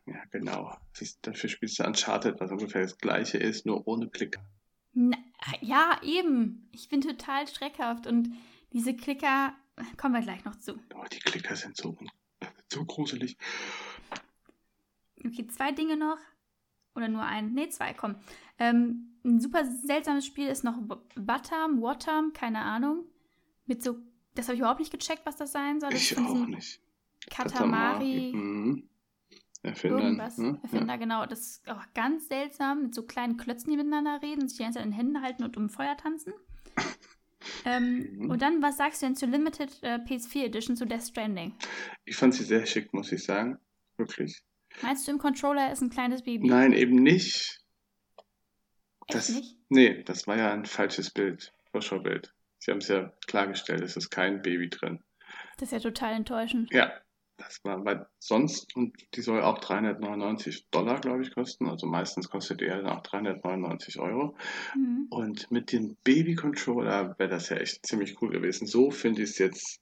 Ja, 0.06 0.26
genau. 0.32 0.76
Ist, 1.00 1.26
dafür 1.26 1.50
spielst 1.50 1.80
du 1.80 1.86
Uncharted, 1.86 2.40
was 2.40 2.52
ungefähr 2.52 2.82
das 2.82 2.98
gleiche 2.98 3.38
ist, 3.38 3.66
nur 3.66 3.88
ohne 3.88 4.10
Klicker. 4.10 4.44
Na, 4.94 5.18
ja, 5.62 6.00
eben. 6.04 6.70
Ich 6.72 6.90
bin 6.90 7.02
total 7.02 7.48
schreckhaft 7.48 8.08
und 8.08 8.34
diese 8.74 8.96
Klicker, 8.96 9.54
kommen 9.98 10.14
wir 10.14 10.22
gleich 10.22 10.44
noch 10.46 10.56
zu. 10.58 10.80
Oh, 10.96 11.06
die 11.12 11.20
Klicker 11.20 11.56
sind 11.56 11.78
so, 11.78 11.98
so 12.72 12.86
gruselig. 12.86 13.38
Okay, 15.26 15.48
zwei 15.48 15.72
Dinge 15.72 15.98
noch. 15.98 16.18
Oder 16.96 17.08
nur 17.08 17.24
ein? 17.24 17.54
Ne, 17.54 17.70
zwei, 17.70 17.94
komm. 17.94 18.16
Ähm, 18.58 19.18
ein 19.24 19.40
super 19.40 19.66
seltsames 19.66 20.26
Spiel 20.26 20.48
ist 20.48 20.64
noch 20.64 20.78
Batam, 21.16 21.82
Watam, 21.82 22.34
keine 22.34 22.60
Ahnung. 22.64 23.06
Mit 23.66 23.84
so, 23.84 23.98
das 24.36 24.48
habe 24.48 24.56
ich 24.56 24.60
überhaupt 24.60 24.80
nicht 24.80 24.92
gecheckt, 24.92 25.26
was 25.26 25.38
das 25.38 25.52
sein 25.52 25.80
soll. 25.80 25.92
Das 25.92 26.02
ich 26.02 26.18
auch 26.18 26.46
nicht. 26.48 26.82
Katamari. 27.30 28.34
Mhm. 28.34 28.90
Erfinder. 29.64 30.00
Irgendwas. 30.00 30.38
Ne? 30.38 30.60
Erfinder, 30.64 30.94
ja. 30.94 31.00
genau. 31.00 31.26
Das 31.26 31.40
ist 31.40 31.70
auch 31.70 31.84
ganz 31.94 32.28
seltsam, 32.28 32.84
mit 32.84 32.96
so 32.96 33.04
kleinen 33.04 33.38
Klötzen, 33.38 33.70
die 33.70 33.78
miteinander 33.78 34.20
reden, 34.22 34.48
sich 34.48 34.58
die 34.58 34.64
ganze 34.64 34.80
Zeit 34.80 34.86
in 34.86 34.92
den 34.92 34.98
Händen 34.98 35.22
halten 35.22 35.44
und 35.44 35.56
um 35.58 35.70
Feuer 35.70 35.96
tanzen. 35.98 36.34
ähm, 37.66 38.18
mhm. 38.18 38.30
Und 38.30 38.42
dann, 38.42 38.62
was 38.62 38.78
sagst 38.78 39.02
du 39.02 39.06
denn 39.06 39.16
zur 39.16 39.30
Limited 39.30 39.78
äh, 39.84 40.00
PS4 40.00 40.46
Edition 40.46 40.76
zu 40.76 40.86
Death 40.86 41.04
Stranding? 41.04 41.54
Ich 42.06 42.16
fand 42.16 42.34
sie 42.34 42.44
sehr 42.44 42.66
schick, 42.66 42.94
muss 42.94 43.12
ich 43.12 43.24
sagen. 43.24 43.60
Wirklich. 43.98 44.44
Meinst 44.82 45.08
du, 45.08 45.12
im 45.12 45.20
Controller 45.20 45.72
ist 45.72 45.82
ein 45.82 45.90
kleines 45.90 46.24
Baby? 46.24 46.48
Nein, 46.48 46.74
eben 46.74 46.96
nicht. 46.96 47.62
Echt 49.06 49.16
das, 49.16 49.30
nicht? 49.30 49.58
Nee, 49.70 50.04
das 50.04 50.26
war 50.26 50.38
ja 50.38 50.52
ein 50.54 50.66
falsches 50.66 51.12
Bild. 51.12 51.54
Vorschaubild. 51.72 52.34
Sie 52.58 52.72
haben 52.72 52.80
es 52.80 52.88
ja 52.88 53.12
klargestellt, 53.28 53.82
es 53.82 53.96
ist 53.96 54.10
kein 54.10 54.42
Baby 54.42 54.70
drin. 54.70 55.04
Das 55.58 55.72
ist 55.72 55.72
ja 55.72 55.80
total 55.80 56.14
enttäuschend. 56.14 56.72
Ja, 56.74 56.92
das 57.44 57.64
war, 57.64 57.84
weil 57.86 58.08
sonst, 58.20 58.76
und 58.76 58.96
die 59.16 59.22
soll 59.22 59.42
auch 59.42 59.60
399 59.60 60.68
Dollar, 60.72 61.00
glaube 61.00 61.24
ich, 61.24 61.34
kosten. 61.34 61.68
Also 61.68 61.88
meistens 61.88 62.30
kostet 62.30 62.62
die 62.62 62.66
ja 62.66 62.84
auch 62.86 63.02
399 63.02 64.00
Euro. 64.00 64.36
Mhm. 64.76 65.08
Und 65.10 65.52
mit 65.52 65.72
dem 65.72 65.98
Baby-Controller 66.04 67.16
wäre 67.18 67.30
das 67.30 67.50
ja 67.50 67.58
echt 67.58 67.86
ziemlich 67.86 68.22
cool 68.22 68.30
gewesen. 68.30 68.68
So 68.68 68.92
finde 68.92 69.24
ich 69.24 69.32
es 69.32 69.38
jetzt 69.38 69.80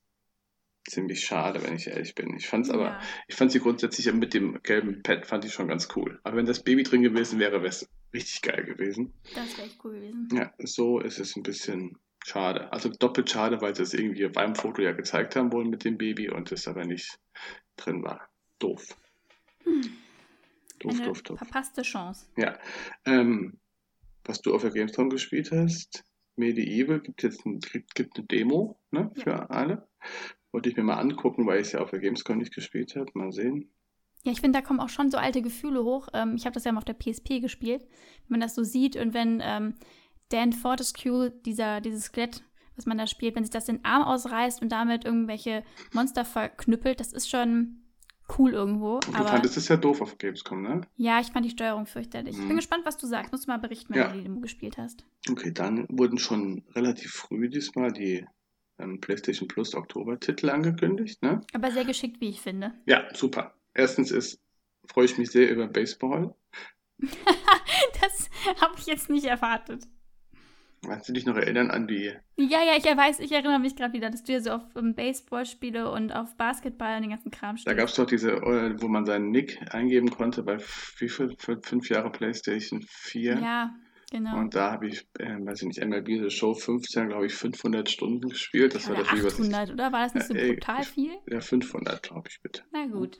ziemlich 0.88 1.24
schade, 1.24 1.62
wenn 1.64 1.76
ich 1.76 1.88
ehrlich 1.88 2.16
bin. 2.16 2.36
Ich 2.36 2.48
fand 2.48 2.66
es 2.66 2.72
aber, 2.72 2.86
ja. 2.86 3.02
ich 3.28 3.36
fand 3.36 3.52
sie 3.52 3.60
grundsätzlich 3.60 4.12
mit 4.14 4.34
dem 4.34 4.62
gelben 4.64 5.04
Pad 5.04 5.26
fand 5.26 5.46
ich 5.46 5.54
schon 5.54 5.68
ganz 5.68 5.90
cool. 5.96 6.20
Aber 6.24 6.38
wenn 6.38 6.46
das 6.46 6.64
Baby 6.64 6.84
drin 6.84 7.02
gewesen 7.02 7.40
wäre, 7.40 7.62
wäre 7.62 7.68
es 7.68 7.88
richtig 8.14 8.42
geil 8.42 8.66
gewesen. 8.66 9.14
Das 9.36 9.58
wäre 9.58 9.68
echt 9.68 9.80
cool 9.84 9.94
gewesen. 9.94 10.30
Ja, 10.34 10.52
so 10.60 11.00
ist 11.00 11.20
es 11.20 11.36
ein 11.36 11.44
bisschen 11.44 11.98
schade. 12.30 12.72
Also 12.72 12.90
doppelt 12.90 13.30
schade, 13.30 13.62
weil 13.62 13.76
sie 13.76 13.84
es 13.84 13.94
irgendwie 13.94 14.28
beim 14.30 14.56
Foto 14.56 14.82
ja 14.82 14.92
gezeigt 14.92 15.36
haben 15.36 15.52
wollen 15.52 15.70
mit 15.70 15.84
dem 15.84 15.98
Baby 15.98 16.30
und 16.30 16.52
es 16.52 16.68
aber 16.68 16.86
nicht 16.86 17.20
drin 17.76 18.04
war. 18.04 18.30
Doof. 18.60 18.96
Hm. 19.64 19.82
Doof, 20.80 20.94
Eine 20.94 21.04
doof, 21.06 21.22
doof. 21.24 21.38
Verpasste 21.38 21.82
Chance. 21.82 22.28
Ja. 22.38 22.58
Ähm, 23.06 23.60
was 24.24 24.42
du 24.42 24.54
auf 24.54 24.62
der 24.62 24.72
Gamescom 24.72 25.10
gespielt 25.10 25.52
hast, 25.52 26.04
Medieval 26.36 27.02
gibt 27.02 27.24
jetzt 27.24 27.46
ein, 27.46 27.60
gibt, 27.60 27.96
gibt 27.96 28.18
eine 28.18 28.28
Demo 28.28 28.80
ne, 28.92 29.12
für 29.16 29.32
ja. 29.32 29.46
alle. 29.48 29.88
Wollte 30.52 30.70
ich 30.70 30.78
mir 30.78 30.84
mal 30.84 31.00
angucken, 31.00 31.46
weil 31.46 31.60
ich 31.60 31.68
es 31.68 31.74
ja 31.74 31.82
auf 31.82 31.92
der 31.92 32.00
Gamescom 32.00 32.38
nicht 32.38 32.54
gespielt 32.54 32.96
habe. 32.96 33.12
Mal 33.14 33.32
sehen. 33.32 33.72
Ja, 34.24 34.32
ich 34.32 34.42
finde, 34.42 34.60
da 34.60 34.66
kommen 34.66 34.80
auch 34.80 34.90
schon 34.90 35.12
so 35.12 35.18
alte 35.18 35.42
Gefühle 35.42 35.84
hoch. 35.84 36.08
Ähm, 36.14 36.36
ich 36.36 36.46
habe 36.46 36.54
das 36.54 36.64
ja 36.64 36.72
mal 36.72 36.80
auf 36.80 36.86
der 36.86 36.94
PSP 36.94 37.40
gespielt. 37.40 37.82
Wenn 38.28 38.40
man 38.40 38.40
das 38.42 38.56
so 38.56 38.64
sieht 38.64 38.96
und 38.96 39.14
wenn 39.14 39.42
ähm, 39.44 39.76
Dan 40.30 40.54
Fortescue, 40.54 41.32
dieser, 41.46 41.82
dieses 41.82 42.06
Skelett, 42.06 42.44
was 42.76 42.86
man 42.86 42.98
da 42.98 43.08
spielt, 43.08 43.36
wenn 43.36 43.44
sich 43.44 43.52
das 43.52 43.66
den 43.66 43.84
Arm 43.84 44.04
ausreißt 44.04 44.62
und 44.62 44.70
damit 44.72 45.04
irgendwelche 45.06 45.64
Monster 45.94 46.24
verknüppelt, 46.24 47.00
das 47.00 47.14
ist 47.14 47.30
schon 47.30 47.78
cool 48.38 48.52
irgendwo. 48.54 49.00
Du 49.00 49.14
aber 49.16 49.28
fandest 49.30 49.58
es 49.58 49.68
ja 49.70 49.76
doof 49.78 50.02
auf 50.02 50.18
Gamescom, 50.20 50.62
ne? 50.62 50.82
ja, 50.98 51.20
ich 51.20 51.28
fand 51.28 51.46
die 51.46 51.50
Steuerung 51.50 51.88
fürchterlich. 51.88 52.36
Ich 52.36 52.42
Mhm. 52.44 52.48
bin 52.50 52.58
gespannt, 52.58 52.86
was 52.86 52.98
du 52.98 53.08
sagst. 53.08 53.32
Musst 53.32 53.48
du 53.48 53.52
mal 53.52 53.58
berichten, 53.58 53.90
wenn 53.94 54.02
Ja. 54.02 54.08
du 54.10 54.18
die 54.18 54.24
Demo 54.24 54.40
gespielt 54.40 54.78
hast. 54.78 55.04
Okay, 55.30 55.52
dann 55.52 55.88
wurden 55.90 56.20
schon 56.20 56.64
relativ 56.76 57.12
früh 57.12 57.50
diesmal 57.50 57.92
die 57.92 58.26
ähm, 58.78 59.02
PlayStation 59.02 59.48
Plus 59.48 59.74
Oktober-Titel 59.76 60.50
angekündigt, 60.52 61.22
ne? 61.24 61.42
Aber 61.54 61.72
sehr 61.72 61.84
geschickt, 61.86 62.22
wie 62.22 62.30
ich 62.30 62.40
finde. 62.40 62.74
Ja, 62.86 63.04
super. 63.14 63.56
Erstens 63.74 64.12
ist, 64.12 64.40
freue 64.86 65.06
ich 65.06 65.18
mich 65.18 65.32
sehr 65.32 65.52
über 65.52 65.68
Baseball. 65.68 66.34
Das 68.02 68.30
habe 68.62 68.76
ich 68.78 68.86
jetzt 68.86 69.10
nicht 69.10 69.26
erwartet. 69.26 69.86
Kannst 70.86 71.10
du 71.10 71.14
dich 71.14 71.26
noch 71.26 71.36
erinnern 71.36 71.70
an 71.72 71.88
die, 71.88 72.14
Ja, 72.38 72.64
ja, 72.64 72.74
ich 72.78 72.86
weiß, 72.86 73.20
ich 73.20 73.32
erinnere 73.32 73.60
mich 73.60 73.76
gerade 73.76 73.94
wieder, 73.94 74.10
dass 74.10 74.24
du 74.24 74.32
ja 74.32 74.40
so 74.40 74.52
auf 74.52 74.62
ähm, 74.76 74.96
Baseballspiele 74.96 75.92
und 75.92 76.12
auf 76.14 76.36
Basketball 76.38 76.96
und 76.96 77.02
den 77.02 77.12
ganzen 77.12 77.32
Kram 77.32 77.56
da 77.56 77.58
stehst. 77.62 77.78
gab 77.78 77.90
es 77.90 77.96
doch 77.96 78.06
diese, 78.06 78.32
äh, 78.32 78.82
wo 78.82 78.88
man 78.88 79.06
seinen 79.06 79.30
Nick 79.30 79.60
eingeben 79.74 80.10
konnte 80.10 80.44
bei 80.44 80.58
wie 80.98 81.10
viel, 81.10 81.36
fünf 81.64 81.90
Jahre 81.90 82.12
PlayStation 82.12 82.82
4. 82.88 83.40
Ja, 83.40 83.76
genau. 84.10 84.38
Und 84.38 84.56
da 84.56 84.72
habe 84.72 84.88
ich, 84.88 85.06
äh, 85.20 85.36
weiß 85.46 85.62
ich 85.64 85.68
nicht, 85.68 85.82
MLB 85.86 86.24
The 86.24 86.30
Show 86.30 86.54
15, 86.54 87.10
glaube 87.10 87.26
ich, 87.26 87.34
500 87.36 87.90
Stunden 87.90 88.30
gespielt. 88.30 88.74
Das 88.74 88.88
war 88.88 88.96
Oder 88.96 89.04
das 89.04 89.12
Lied, 89.12 89.24
was 89.26 89.34
ich, 89.34 89.40
800, 89.54 89.72
oder? 89.72 89.92
War 89.92 90.04
das 90.04 90.14
nicht 90.16 90.28
so 90.28 90.34
Ja, 90.34 90.40
ey, 90.42 90.54
brutal 90.54 90.84
viel? 90.84 91.12
ja, 91.30 91.42
500, 91.42 92.02
glaube 92.04 92.30
ich, 92.30 92.42
bitte. 92.42 92.64
Na 92.72 92.86
gut. 92.88 93.18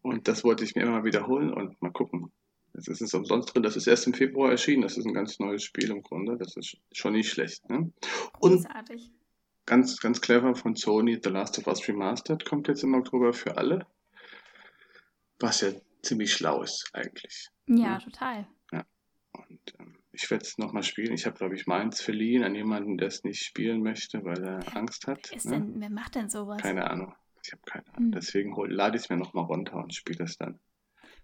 Und 0.00 0.26
das 0.26 0.42
wollte 0.44 0.64
ich 0.64 0.74
mir 0.74 0.82
immer 0.82 1.04
wiederholen 1.04 1.52
und 1.52 1.80
mal 1.82 1.92
gucken. 1.92 2.32
Jetzt 2.78 2.88
ist 2.88 3.00
es 3.02 3.12
umsonst 3.14 3.52
drin. 3.54 3.62
Das 3.64 3.76
ist 3.76 3.86
erst 3.88 4.06
im 4.06 4.14
Februar 4.14 4.50
erschienen. 4.52 4.82
Das 4.82 4.96
ist 4.96 5.04
ein 5.04 5.12
ganz 5.14 5.38
neues 5.40 5.64
Spiel 5.64 5.90
im 5.90 6.02
Grunde. 6.02 6.36
Das 6.38 6.56
ist 6.56 6.76
schon 6.92 7.12
nicht 7.12 7.28
schlecht. 7.30 7.68
Ne? 7.68 7.92
Und 8.38 8.52
Großartig. 8.62 9.10
ganz, 9.66 9.98
ganz 9.98 10.20
clever 10.20 10.54
von 10.54 10.76
Sony, 10.76 11.18
The 11.22 11.30
Last 11.30 11.58
of 11.58 11.66
Us 11.66 11.86
Remastered 11.88 12.44
kommt 12.44 12.68
jetzt 12.68 12.84
im 12.84 12.94
Oktober 12.94 13.32
für 13.32 13.56
alle. 13.56 13.86
Was 15.40 15.60
ja 15.60 15.70
ziemlich 16.02 16.32
schlau 16.32 16.62
ist 16.62 16.88
eigentlich. 16.92 17.48
Ja, 17.66 17.76
Ja. 17.76 17.98
total. 17.98 18.46
Und 19.32 19.74
ähm, 19.78 19.98
ich 20.12 20.28
werde 20.30 20.44
es 20.44 20.58
nochmal 20.58 20.82
spielen. 20.82 21.12
Ich 21.12 21.26
habe, 21.26 21.36
glaube 21.36 21.54
ich, 21.54 21.66
meins 21.66 22.00
verliehen 22.00 22.42
an 22.42 22.54
jemanden, 22.54 22.96
der 22.98 23.08
es 23.08 23.22
nicht 23.24 23.42
spielen 23.44 23.82
möchte, 23.82 24.24
weil 24.24 24.42
er 24.42 24.76
Angst 24.76 25.06
hat. 25.06 25.28
Wer, 25.30 25.36
ist 25.36 25.44
ne? 25.46 25.52
denn, 25.52 25.80
wer 25.80 25.90
macht 25.90 26.14
denn 26.16 26.28
sowas? 26.28 26.60
Keine 26.60 26.90
Ahnung. 26.90 27.14
Ich 27.44 27.52
habe 27.52 27.62
keine 27.66 27.86
Ahnung. 27.88 28.06
Hm. 28.06 28.12
Deswegen 28.12 28.56
hol- 28.56 28.72
lade 28.72 28.96
ich 28.96 29.04
es 29.04 29.08
mir 29.10 29.16
nochmal 29.16 29.44
runter 29.44 29.76
und 29.76 29.94
spiele 29.94 30.24
es 30.24 30.36
dann. 30.36 30.58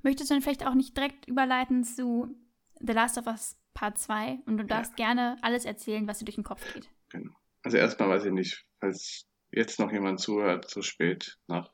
Möchtest 0.04 0.30
du 0.30 0.34
dann 0.34 0.42
vielleicht 0.42 0.66
auch 0.66 0.74
nicht 0.74 0.96
direkt 0.96 1.26
überleiten 1.26 1.82
zu 1.82 2.36
The 2.78 2.92
Last 2.92 3.18
of 3.18 3.26
Us 3.26 3.56
Part 3.72 3.98
2? 3.98 4.40
Und 4.46 4.58
du 4.58 4.64
darfst 4.64 4.96
gerne 4.96 5.36
alles 5.40 5.64
erzählen, 5.64 6.06
was 6.06 6.18
dir 6.18 6.26
durch 6.26 6.36
den 6.36 6.44
Kopf 6.44 6.62
geht. 6.74 6.88
Also 7.62 7.78
erstmal 7.78 8.10
weiß 8.10 8.26
ich 8.26 8.32
nicht, 8.32 8.66
falls 8.80 9.26
jetzt 9.50 9.80
noch 9.80 9.90
jemand 9.90 10.20
zuhört, 10.20 10.70
so 10.70 10.82
spät, 10.82 11.38
nach 11.46 11.70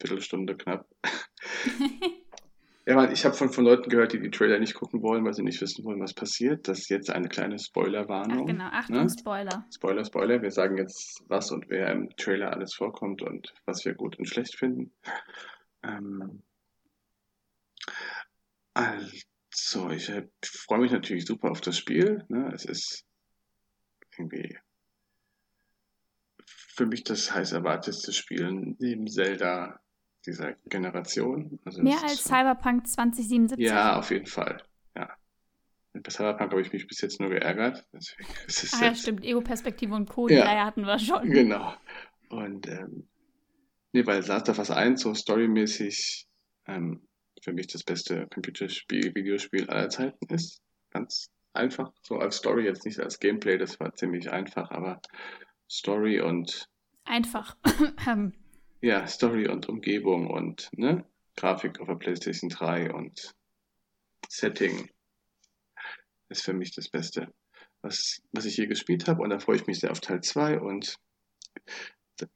Viertelstunde 0.00 0.56
knapp. 0.56 0.88
Ja, 2.86 2.96
weil 2.96 3.12
ich 3.12 3.26
habe 3.26 3.34
von, 3.34 3.50
von 3.50 3.66
Leuten 3.66 3.90
gehört, 3.90 4.14
die 4.14 4.18
die 4.18 4.30
Trailer 4.30 4.58
nicht 4.58 4.72
gucken 4.72 5.02
wollen, 5.02 5.22
weil 5.22 5.34
sie 5.34 5.42
nicht 5.42 5.60
wissen 5.60 5.84
wollen, 5.84 6.00
was 6.00 6.14
passiert. 6.14 6.68
Das 6.68 6.78
ist 6.78 6.88
jetzt 6.88 7.10
eine 7.10 7.28
kleine 7.28 7.58
Spoilerwarnung. 7.58 8.44
Ach 8.44 8.46
genau, 8.46 8.68
Achtung, 8.72 8.96
ne? 8.96 9.10
Spoiler. 9.10 9.66
Spoiler, 9.70 10.04
Spoiler. 10.06 10.40
Wir 10.40 10.50
sagen 10.50 10.78
jetzt, 10.78 11.22
was 11.28 11.52
und 11.52 11.68
wer 11.68 11.92
im 11.92 12.08
Trailer 12.16 12.50
alles 12.50 12.72
vorkommt 12.72 13.20
und 13.20 13.52
was 13.66 13.84
wir 13.84 13.92
gut 13.92 14.18
und 14.18 14.24
schlecht 14.24 14.56
finden. 14.56 14.90
Ähm, 15.82 16.42
also, 18.86 19.90
ich 19.90 20.08
freue 20.44 20.78
mich 20.80 20.92
natürlich 20.92 21.26
super 21.26 21.50
auf 21.50 21.60
das 21.60 21.76
Spiel. 21.78 22.24
Ne? 22.28 22.50
Es 22.54 22.64
ist 22.64 23.04
irgendwie 24.16 24.56
für 26.46 26.86
mich 26.86 27.02
das 27.04 27.34
heiß 27.34 27.52
erwartetste 27.52 28.12
Spiel 28.12 28.50
neben 28.78 29.08
Zelda 29.08 29.80
dieser 30.26 30.52
Generation. 30.66 31.58
Also 31.64 31.82
Mehr 31.82 32.00
als 32.02 32.14
ist- 32.14 32.24
Cyberpunk 32.24 32.86
2077. 32.86 33.66
Ja, 33.66 33.98
auf 33.98 34.10
jeden 34.10 34.26
Fall. 34.26 34.62
Ja. 34.96 35.10
Bei 35.92 36.10
Cyberpunk 36.10 36.52
habe 36.52 36.60
ich 36.60 36.72
mich 36.72 36.86
bis 36.86 37.00
jetzt 37.00 37.18
nur 37.20 37.30
geärgert. 37.30 37.86
Deswegen 37.92 38.28
ist 38.46 38.62
es 38.64 38.74
Ah 38.74 38.82
ja, 38.82 38.86
jetzt 38.90 39.02
stimmt. 39.02 39.24
Ego-Perspektive 39.24 39.94
und 39.94 40.08
Co. 40.08 40.28
Ja. 40.28 40.42
Die 40.44 40.60
hatten 40.60 40.82
wir 40.86 40.98
schon. 40.98 41.28
Genau. 41.30 41.74
Und 42.28 42.68
ähm, 42.68 43.08
nee, 43.92 44.06
weil 44.06 44.24
Last 44.24 44.48
of 44.48 44.58
Us 44.58 44.70
1 44.70 45.00
so 45.00 45.14
storymäßig 45.14 46.28
ähm, 46.66 47.07
für 47.42 47.52
mich 47.52 47.68
das 47.68 47.84
beste 47.84 48.26
Computerspiel, 48.28 49.14
Videospiel 49.14 49.68
aller 49.70 49.88
Zeiten 49.88 50.32
ist. 50.34 50.60
Ganz 50.90 51.30
einfach, 51.52 51.92
so 52.02 52.18
als 52.18 52.36
Story, 52.36 52.64
jetzt 52.64 52.84
nicht 52.84 53.00
als 53.00 53.18
Gameplay, 53.18 53.58
das 53.58 53.78
war 53.80 53.94
ziemlich 53.94 54.30
einfach, 54.30 54.70
aber 54.70 55.00
Story 55.68 56.20
und 56.20 56.68
Einfach. 57.04 57.56
Ähm, 58.06 58.32
ja, 58.80 59.06
Story 59.06 59.48
und 59.48 59.68
Umgebung 59.68 60.28
und 60.28 60.70
ne, 60.72 61.04
Grafik 61.36 61.80
auf 61.80 61.88
der 61.88 61.96
PlayStation 61.96 62.48
3 62.48 62.92
und 62.92 63.34
Setting 64.28 64.90
ist 66.28 66.44
für 66.44 66.52
mich 66.52 66.74
das 66.74 66.88
Beste, 66.88 67.32
was, 67.82 68.22
was 68.32 68.44
ich 68.44 68.56
je 68.56 68.66
gespielt 68.66 69.08
habe. 69.08 69.22
Und 69.22 69.30
da 69.30 69.38
freue 69.38 69.56
ich 69.56 69.66
mich 69.66 69.80
sehr 69.80 69.90
auf 69.90 70.00
Teil 70.00 70.20
2 70.20 70.60
und 70.60 70.98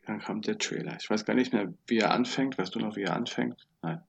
dann 0.07 0.21
kam 0.21 0.41
der 0.41 0.59
Trailer. 0.59 0.97
Ich 1.01 1.09
weiß 1.09 1.25
gar 1.25 1.35
nicht 1.35 1.53
mehr, 1.53 1.73
wie 1.87 1.99
er 1.99 2.13
anfängt. 2.13 2.59
Weißt 2.59 2.75
du 2.75 2.81
noch, 2.81 2.97
wie 2.97 3.03
er 3.03 3.15
anfängt? 3.15 3.67
Nein. 3.83 4.03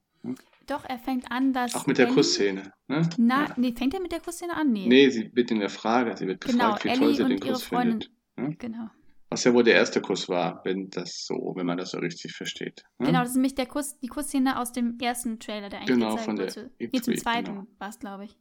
Doch, 0.66 0.84
er 0.84 0.98
fängt 0.98 1.30
an, 1.30 1.52
dass. 1.52 1.74
Auch 1.74 1.86
mit 1.86 1.98
der 1.98 2.08
Kussszene. 2.08 2.72
Ne? 2.88 3.08
Na, 3.18 3.44
ja. 3.48 3.54
nee, 3.56 3.72
fängt 3.76 3.94
er 3.94 4.00
mit 4.00 4.12
der 4.12 4.20
Kussszene 4.20 4.54
an? 4.54 4.72
Nee. 4.72 4.86
Nee, 4.86 5.08
sie 5.10 5.30
wird 5.34 5.50
in 5.50 5.60
der 5.60 5.70
Frage, 5.70 6.16
sie 6.16 6.26
wird 6.26 6.44
Genau, 6.44 6.74
gefragt, 6.74 6.84
wie 6.84 6.88
Ellie 6.88 6.98
toll 7.00 7.14
sie 7.14 7.24
den 7.26 7.40
Kuss 7.40 7.62
Freundin. 7.64 8.04
findet. 8.36 8.58
Genau. 8.60 8.88
Was 9.30 9.42
ja 9.44 9.52
wohl 9.54 9.64
der 9.64 9.74
erste 9.74 10.00
Kuss 10.00 10.28
war, 10.28 10.60
wenn 10.64 10.90
das 10.90 11.24
so, 11.26 11.54
wenn 11.56 11.66
man 11.66 11.78
das 11.78 11.90
so 11.92 11.98
richtig 11.98 12.32
versteht. 12.36 12.84
ne? 12.98 13.06
Genau, 13.06 13.20
das 13.20 13.30
ist 13.30 13.34
nämlich 13.36 13.54
der 13.54 13.66
Kuss, 13.66 13.98
die 13.98 14.06
Kussszene 14.06 14.58
aus 14.60 14.70
dem 14.72 14.98
ersten 15.00 15.40
Trailer, 15.40 15.68
der 15.70 15.80
eigentlich 15.80 15.94
Genau, 15.96 16.10
gezeigt 16.10 16.24
von 16.24 16.38
wurde. 16.38 16.52
der 16.78 16.88
Nee, 16.92 17.00
zum 17.00 17.14
E3, 17.14 17.18
zweiten 17.18 17.44
genau. 17.54 17.66
war 17.78 17.88
es, 17.88 17.98
glaube 17.98 18.24
ich. 18.26 18.36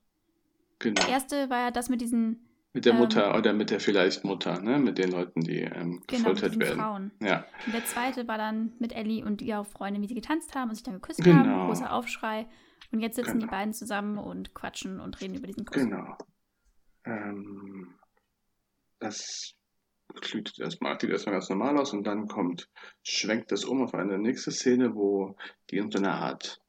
Genau. 0.79 1.01
Der 1.01 1.09
erste 1.09 1.49
war 1.49 1.59
ja 1.59 1.71
das 1.71 1.89
mit 1.89 2.01
diesen, 2.01 2.45
Mit 2.73 2.85
der 2.85 2.93
Ähm, 2.93 2.99
Mutter 2.99 3.37
oder 3.37 3.53
mit 3.53 3.69
der 3.69 3.79
vielleicht 3.79 4.23
Mutter, 4.23 4.59
ne? 4.59 4.79
Mit 4.79 4.97
den 4.97 5.11
Leuten, 5.11 5.41
die 5.41 5.59
ähm, 5.59 5.71
genau, 5.71 5.89
mit 5.91 6.07
gefoltert 6.09 6.49
diesen 6.51 6.61
werden. 6.61 6.79
Frauen. 6.79 7.11
Ja, 7.21 7.45
Und 7.65 7.73
der 7.73 7.85
zweite 7.85 8.27
war 8.27 8.37
dann 8.37 8.73
mit 8.79 8.93
Ellie 8.93 9.23
und 9.23 9.41
ihrer 9.43 9.63
Freundin, 9.63 10.01
wie 10.01 10.07
sie 10.07 10.15
getanzt 10.15 10.55
haben 10.55 10.69
und 10.69 10.75
sich 10.75 10.83
dann 10.83 10.95
geküsst 10.95 11.23
Genau. 11.23 11.45
haben. 11.45 11.67
Großer 11.67 11.93
Aufschrei. 11.93 12.47
Und 12.91 12.99
jetzt 12.99 13.15
sitzen 13.15 13.39
die 13.39 13.45
Genau. 13.45 13.51
beiden 13.51 13.73
zusammen 13.73 14.17
und 14.17 14.53
quatschen 14.55 14.99
und 14.99 15.21
reden 15.21 15.35
über 15.35 15.47
diesen 15.47 15.65
Kuss. 15.65 15.77
genau. 15.83 16.17
Ähm, 17.05 17.93
das 18.99 19.55
sieht 20.23 20.57
erstmal, 20.59 20.99
sieht 20.99 21.09
erstmal 21.09 21.33
ganz 21.35 21.49
normal 21.49 21.77
aus 21.77 21.93
und 21.93 22.05
dann 22.05 22.27
kommt, 22.27 22.69
schwenkt 23.03 23.51
das 23.51 23.65
um 23.65 23.83
auf 23.83 23.93
eine 23.93 24.17
nächste 24.19 24.51
Szene, 24.51 24.95
wo 24.95 25.35
die 25.69 25.77
in 25.77 25.91
so 25.91 25.97
einer 25.99 26.13
Art 26.13 26.59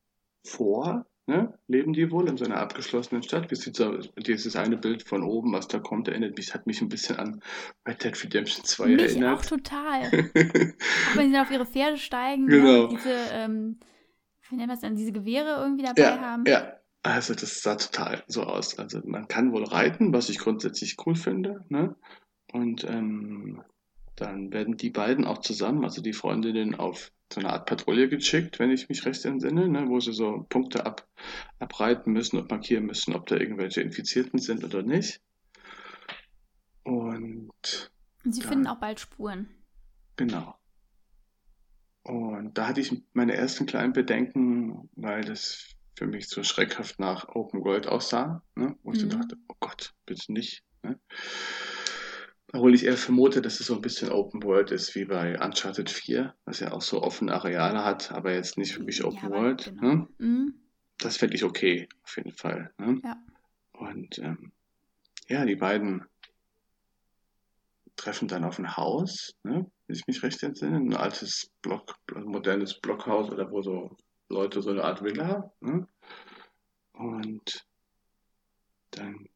Vor, 0.47 1.07
ne? 1.27 1.59
Leben 1.69 1.93
die 1.93 2.11
wohl 2.11 2.29
in 2.29 2.37
so 2.37 2.45
einer 2.45 2.59
abgeschlossenen 2.59 3.23
Stadt. 3.23 3.51
Wie 3.51 3.55
sieht 3.57 3.77
so, 3.77 3.99
dieses 4.17 4.57
eine 4.57 4.77
Bild 4.77 5.03
von 5.03 5.23
oben, 5.23 5.53
was 5.53 5.69
da 5.69 5.79
kommt, 5.79 6.09
erinnert 6.09 6.37
mich, 6.37 6.55
hat 6.55 6.67
mich 6.67 6.81
ein 6.81 6.89
bisschen 6.89 7.17
an 7.17 7.41
Red 7.87 8.05
Dead 8.05 8.25
Redemption 8.25 8.65
2 8.65 8.87
Mich 8.87 9.01
erinnert. 9.03 9.39
auch 9.39 9.45
total. 9.45 10.03
Auch 10.07 11.17
wenn 11.17 11.27
sie 11.29 11.33
dann 11.33 11.43
auf 11.45 11.51
ihre 11.51 11.67
Pferde 11.67 11.97
steigen 11.99 12.45
ne, 12.47 12.51
Genau. 12.61 12.83
und 12.85 12.93
diese, 12.93 13.13
ähm, 13.33 13.79
wie 14.49 14.57
nennt 14.57 14.69
man 14.69 14.77
das 14.77 14.81
dann, 14.81 14.97
diese 14.97 15.13
Gewehre 15.13 15.61
irgendwie 15.63 15.85
dabei 15.85 16.03
Ja, 16.03 16.21
haben. 16.21 16.45
ja. 16.47 16.73
Also 17.07 17.35
das 17.35 17.61
sah 17.61 17.75
total 17.77 18.25
so 18.29 18.45
aus. 18.45 18.79
Also 18.79 19.01
man 19.05 19.29
kann 19.29 19.53
wohl 19.53 19.65
reiten, 19.65 20.15
was 20.15 20.31
ich 20.31 20.39
grundsätzlich 20.39 20.97
cool 21.05 21.15
finde. 21.15 21.63
Ne? 21.69 21.95
Und 22.53 22.85
ähm, 22.85 23.63
dann 24.17 24.53
werden 24.53 24.77
die 24.77 24.91
beiden 24.91 25.25
auch 25.25 25.39
zusammen, 25.39 25.85
also 25.85 26.01
die 26.03 26.13
Freundinnen, 26.13 26.75
auf 26.75 27.13
so 27.33 27.41
eine 27.41 27.53
Art 27.53 27.67
Patrouille 27.67 28.09
geschickt, 28.09 28.59
wenn 28.59 28.71
ich 28.71 28.89
mich 28.89 29.05
recht 29.07 29.25
entsinne, 29.25 29.69
ne? 29.69 29.89
wo 29.89 29.99
sie 29.99 30.13
so 30.13 30.47
Punkte 30.49 30.87
ab, 30.87 31.09
abreiten 31.59 32.13
müssen 32.13 32.39
und 32.39 32.51
markieren 32.51 32.85
müssen, 32.87 33.15
ob 33.15 33.27
da 33.27 33.37
irgendwelche 33.37 33.81
Infizierten 33.81 34.39
sind 34.39 34.63
oder 34.65 34.83
nicht. 34.83 35.21
Und 36.85 37.51
sie 38.25 38.41
Ja. 38.43 38.49
finden 38.49 38.67
auch 38.67 38.77
bald 38.79 39.01
Spuren. 39.01 39.49
Genau. 40.17 40.55
Und 42.05 42.57
da 42.59 42.69
hatte 42.69 42.83
ich 42.83 43.03
meine 43.15 43.35
ersten 43.35 43.67
kleinen 43.67 43.95
Bedenken, 43.95 44.91
weil 44.95 45.25
das 45.25 45.75
für 45.97 46.07
mich 46.07 46.29
so 46.29 46.43
schreckhaft 46.43 46.99
nach 47.01 47.29
Open 47.31 47.65
World 47.65 47.87
aussah, 47.87 48.43
ne? 48.55 48.77
wo 48.83 48.93
ich 48.93 49.01
so 49.01 49.07
Mhm. 49.07 49.11
dachte, 49.11 49.37
oh 49.49 49.55
Gott, 49.61 49.95
bitte 50.07 50.33
nicht. 50.33 50.63
Ne? 50.83 51.01
Obwohl 52.55 52.73
ich 52.73 52.85
eher 52.85 52.97
vermute, 52.97 53.43
dass 53.43 53.59
es 53.59 53.67
so 53.67 53.75
ein 53.75 53.81
bisschen 53.81 54.11
Open 54.13 54.41
World 54.45 54.71
ist 54.71 54.95
wie 54.95 55.05
bei 55.05 55.37
Uncharted 55.45 55.91
4, 55.91 56.37
was 56.45 56.61
ja 56.61 56.71
auch 56.71 56.83
so 56.83 57.03
offene 57.03 57.35
Areale 57.35 57.85
hat, 57.85 58.13
aber 58.13 58.33
jetzt 58.33 58.57
nicht 58.59 58.79
wirklich 58.79 58.99
Ja, 58.99 59.07
Open 59.07 59.25
aber 59.25 59.35
World. 59.37 59.65
genau. 59.65 59.83
Ne? 59.83 60.09
Mhm. 60.19 60.55
Das 60.99 61.17
fände 61.17 61.35
ich 61.35 61.43
okay, 61.43 61.89
auf 62.05 62.17
jeden 62.17 62.31
Fall. 62.31 62.73
Ne? 62.79 63.01
Ja. 63.03 63.17
Und 63.73 64.21
ähm, 64.21 64.53
ja, 65.29 65.45
die 65.45 65.57
beiden 65.57 66.05
treffen 67.97 68.29
dann 68.29 68.45
auf 68.45 68.61
ein 68.61 68.77
Haus, 68.77 69.35
ne? 69.43 69.69
wenn 69.89 69.97
ich 69.97 70.07
mich 70.07 70.23
recht 70.23 70.41
entsinne, 70.45 70.77
ein 70.77 70.95
altes 70.95 71.51
Block, 71.61 71.97
modernes 72.15 72.81
Blockhaus 72.81 73.31
oder 73.31 73.51
wo 73.51 73.63
so 73.63 73.97
Leute 74.29 74.63
so 74.63 74.71
eine 74.71 74.85
Art 74.85 75.03
Villa. 75.03 75.53
Ne? 75.61 75.89
Und 76.93 77.67
dann 78.93 79.29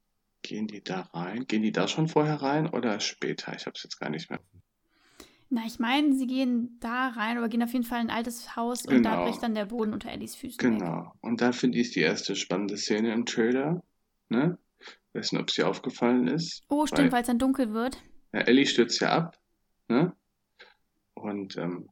gehen 0.49 0.67
die 0.67 0.83
da 0.83 1.03
rein. 1.13 1.47
Gehen 1.47 1.63
die 1.63 1.73
da 1.73 1.87
schon 1.89 2.09
vorher 2.09 2.41
rein 2.41 2.69
oder 2.69 3.01
später? 3.01 3.55
Ich 3.55 3.67
habe 3.67 3.75
es 3.77 3.83
jetzt 3.83 4.01
gar 4.01 4.09
nicht 4.09 4.31
mehr. 4.31 4.41
Na, 5.51 5.63
ich 5.67 5.79
meine, 5.79 6.15
sie 6.15 6.27
gehen 6.27 6.79
da 6.81 7.09
rein, 7.09 7.37
aber 7.39 7.49
gehen 7.49 7.63
auf 7.63 7.73
jeden 7.73 7.85
Fall 7.85 8.01
in 8.03 8.09
ein 8.11 8.17
altes 8.17 8.57
Haus 8.57 8.85
und 8.87 9.03
da 9.03 9.11
Genau. 9.13 9.25
bricht 9.25 9.43
dann 9.43 9.55
der 9.55 9.67
Boden 9.67 9.93
unter 9.93 10.11
Ellies 10.11 10.35
Füßen 10.37 10.59
weg. 10.61 10.79
Genau. 10.79 11.15
Und 11.21 11.41
da 11.41 11.53
finde 11.53 11.79
ich 11.79 11.91
die 11.91 12.01
erste 12.01 12.35
spannende 12.35 12.77
Szene 12.77 13.13
im 13.13 13.25
Trailer. 13.27 13.83
Ne? 14.31 14.59
Weiß 15.13 15.33
nicht, 15.33 15.41
ob 15.41 15.47
dir 15.49 15.69
aufgefallen 15.69 16.27
ist. 16.29 16.65
Oh, 16.69 16.87
stimmt, 16.87 17.13
weil 17.13 17.23
es 17.23 17.27
dann 17.29 17.39
dunkel 17.39 17.73
wird. 17.73 17.99
Ja, 18.33 18.41
Ellie 18.41 18.67
stürzt 18.67 19.01
ja 19.01 19.11
ab, 19.13 19.39
ne? 19.89 20.13
Und 21.15 21.57
ähm, 21.57 21.89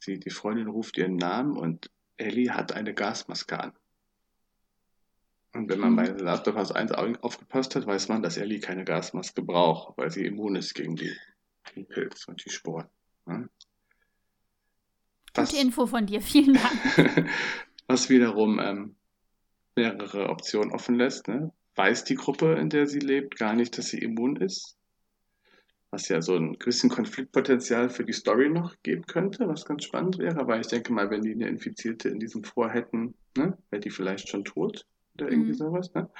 sie, 0.00 0.18
die 0.18 0.30
Freundin 0.30 0.66
ruft 0.68 0.98
ihren 0.98 1.16
Namen 1.16 1.56
und 1.56 1.90
Ellie 2.16 2.52
hat 2.52 2.72
eine 2.72 2.94
Gasmaske 2.94 3.58
an. 3.58 3.72
Und 5.54 5.68
wenn 5.70 5.78
man 5.78 5.92
Mhm. 5.92 5.96
bei 5.96 6.06
Last 6.08 6.48
of 6.48 6.56
Us 6.56 6.72
1 6.72 6.92
au- 6.92 7.14
aufgepasst 7.22 7.74
hat, 7.76 7.86
weiß 7.86 8.08
man, 8.08 8.22
dass 8.22 8.36
Ellie 8.36 8.58
keine 8.60 8.84
Gasmaske 8.84 9.40
braucht, 9.42 9.96
weil 9.96 10.10
sie 10.10 10.26
immun 10.26 10.56
ist 10.56 10.74
gegen 10.74 10.96
die, 10.96 11.12
den 11.76 11.86
Pilz 11.86 12.26
und 12.26 12.44
die 12.44 12.50
Sporen. 12.50 12.88
Ne? 13.26 13.48
Gute 15.36 15.56
Info 15.56 15.86
von 15.86 16.06
dir, 16.06 16.20
vielen 16.20 16.54
Dank. 16.54 17.28
was 17.86 18.08
wiederum 18.08 18.60
ähm, 18.60 18.96
mehrere 19.76 20.28
Optionen 20.28 20.72
offen 20.72 20.96
lässt. 20.96 21.28
Ne? 21.28 21.52
Weiß 21.76 22.04
die 22.04 22.14
Gruppe, 22.14 22.54
in 22.54 22.70
der 22.70 22.86
sie 22.86 23.00
lebt, 23.00 23.36
gar 23.36 23.54
nicht, 23.54 23.76
dass 23.78 23.86
sie 23.88 23.98
immun 23.98 24.36
ist? 24.36 24.76
Was 25.90 26.08
ja 26.08 26.20
so 26.22 26.34
ein 26.36 26.58
gewissen 26.58 26.90
Konfliktpotenzial 26.90 27.88
für 27.90 28.04
die 28.04 28.12
Story 28.12 28.48
noch 28.48 28.74
geben 28.82 29.06
könnte, 29.06 29.46
was 29.48 29.64
ganz 29.64 29.84
spannend 29.84 30.18
wäre. 30.18 30.38
Aber 30.40 30.58
ich 30.58 30.66
denke 30.66 30.92
mal, 30.92 31.10
wenn 31.10 31.22
die 31.22 31.32
eine 31.32 31.48
Infizierte 31.48 32.08
in 32.08 32.18
diesem 32.18 32.42
Vor 32.42 32.70
hätten, 32.70 33.14
ne, 33.36 33.56
wäre 33.70 33.80
die 33.80 33.90
vielleicht 33.90 34.28
schon 34.28 34.44
tot 34.44 34.86
oder 35.14 35.30
irgendwie 35.30 35.50
Mhm. 35.52 35.56
sowas. 35.56 35.92
Ne? 35.94 36.10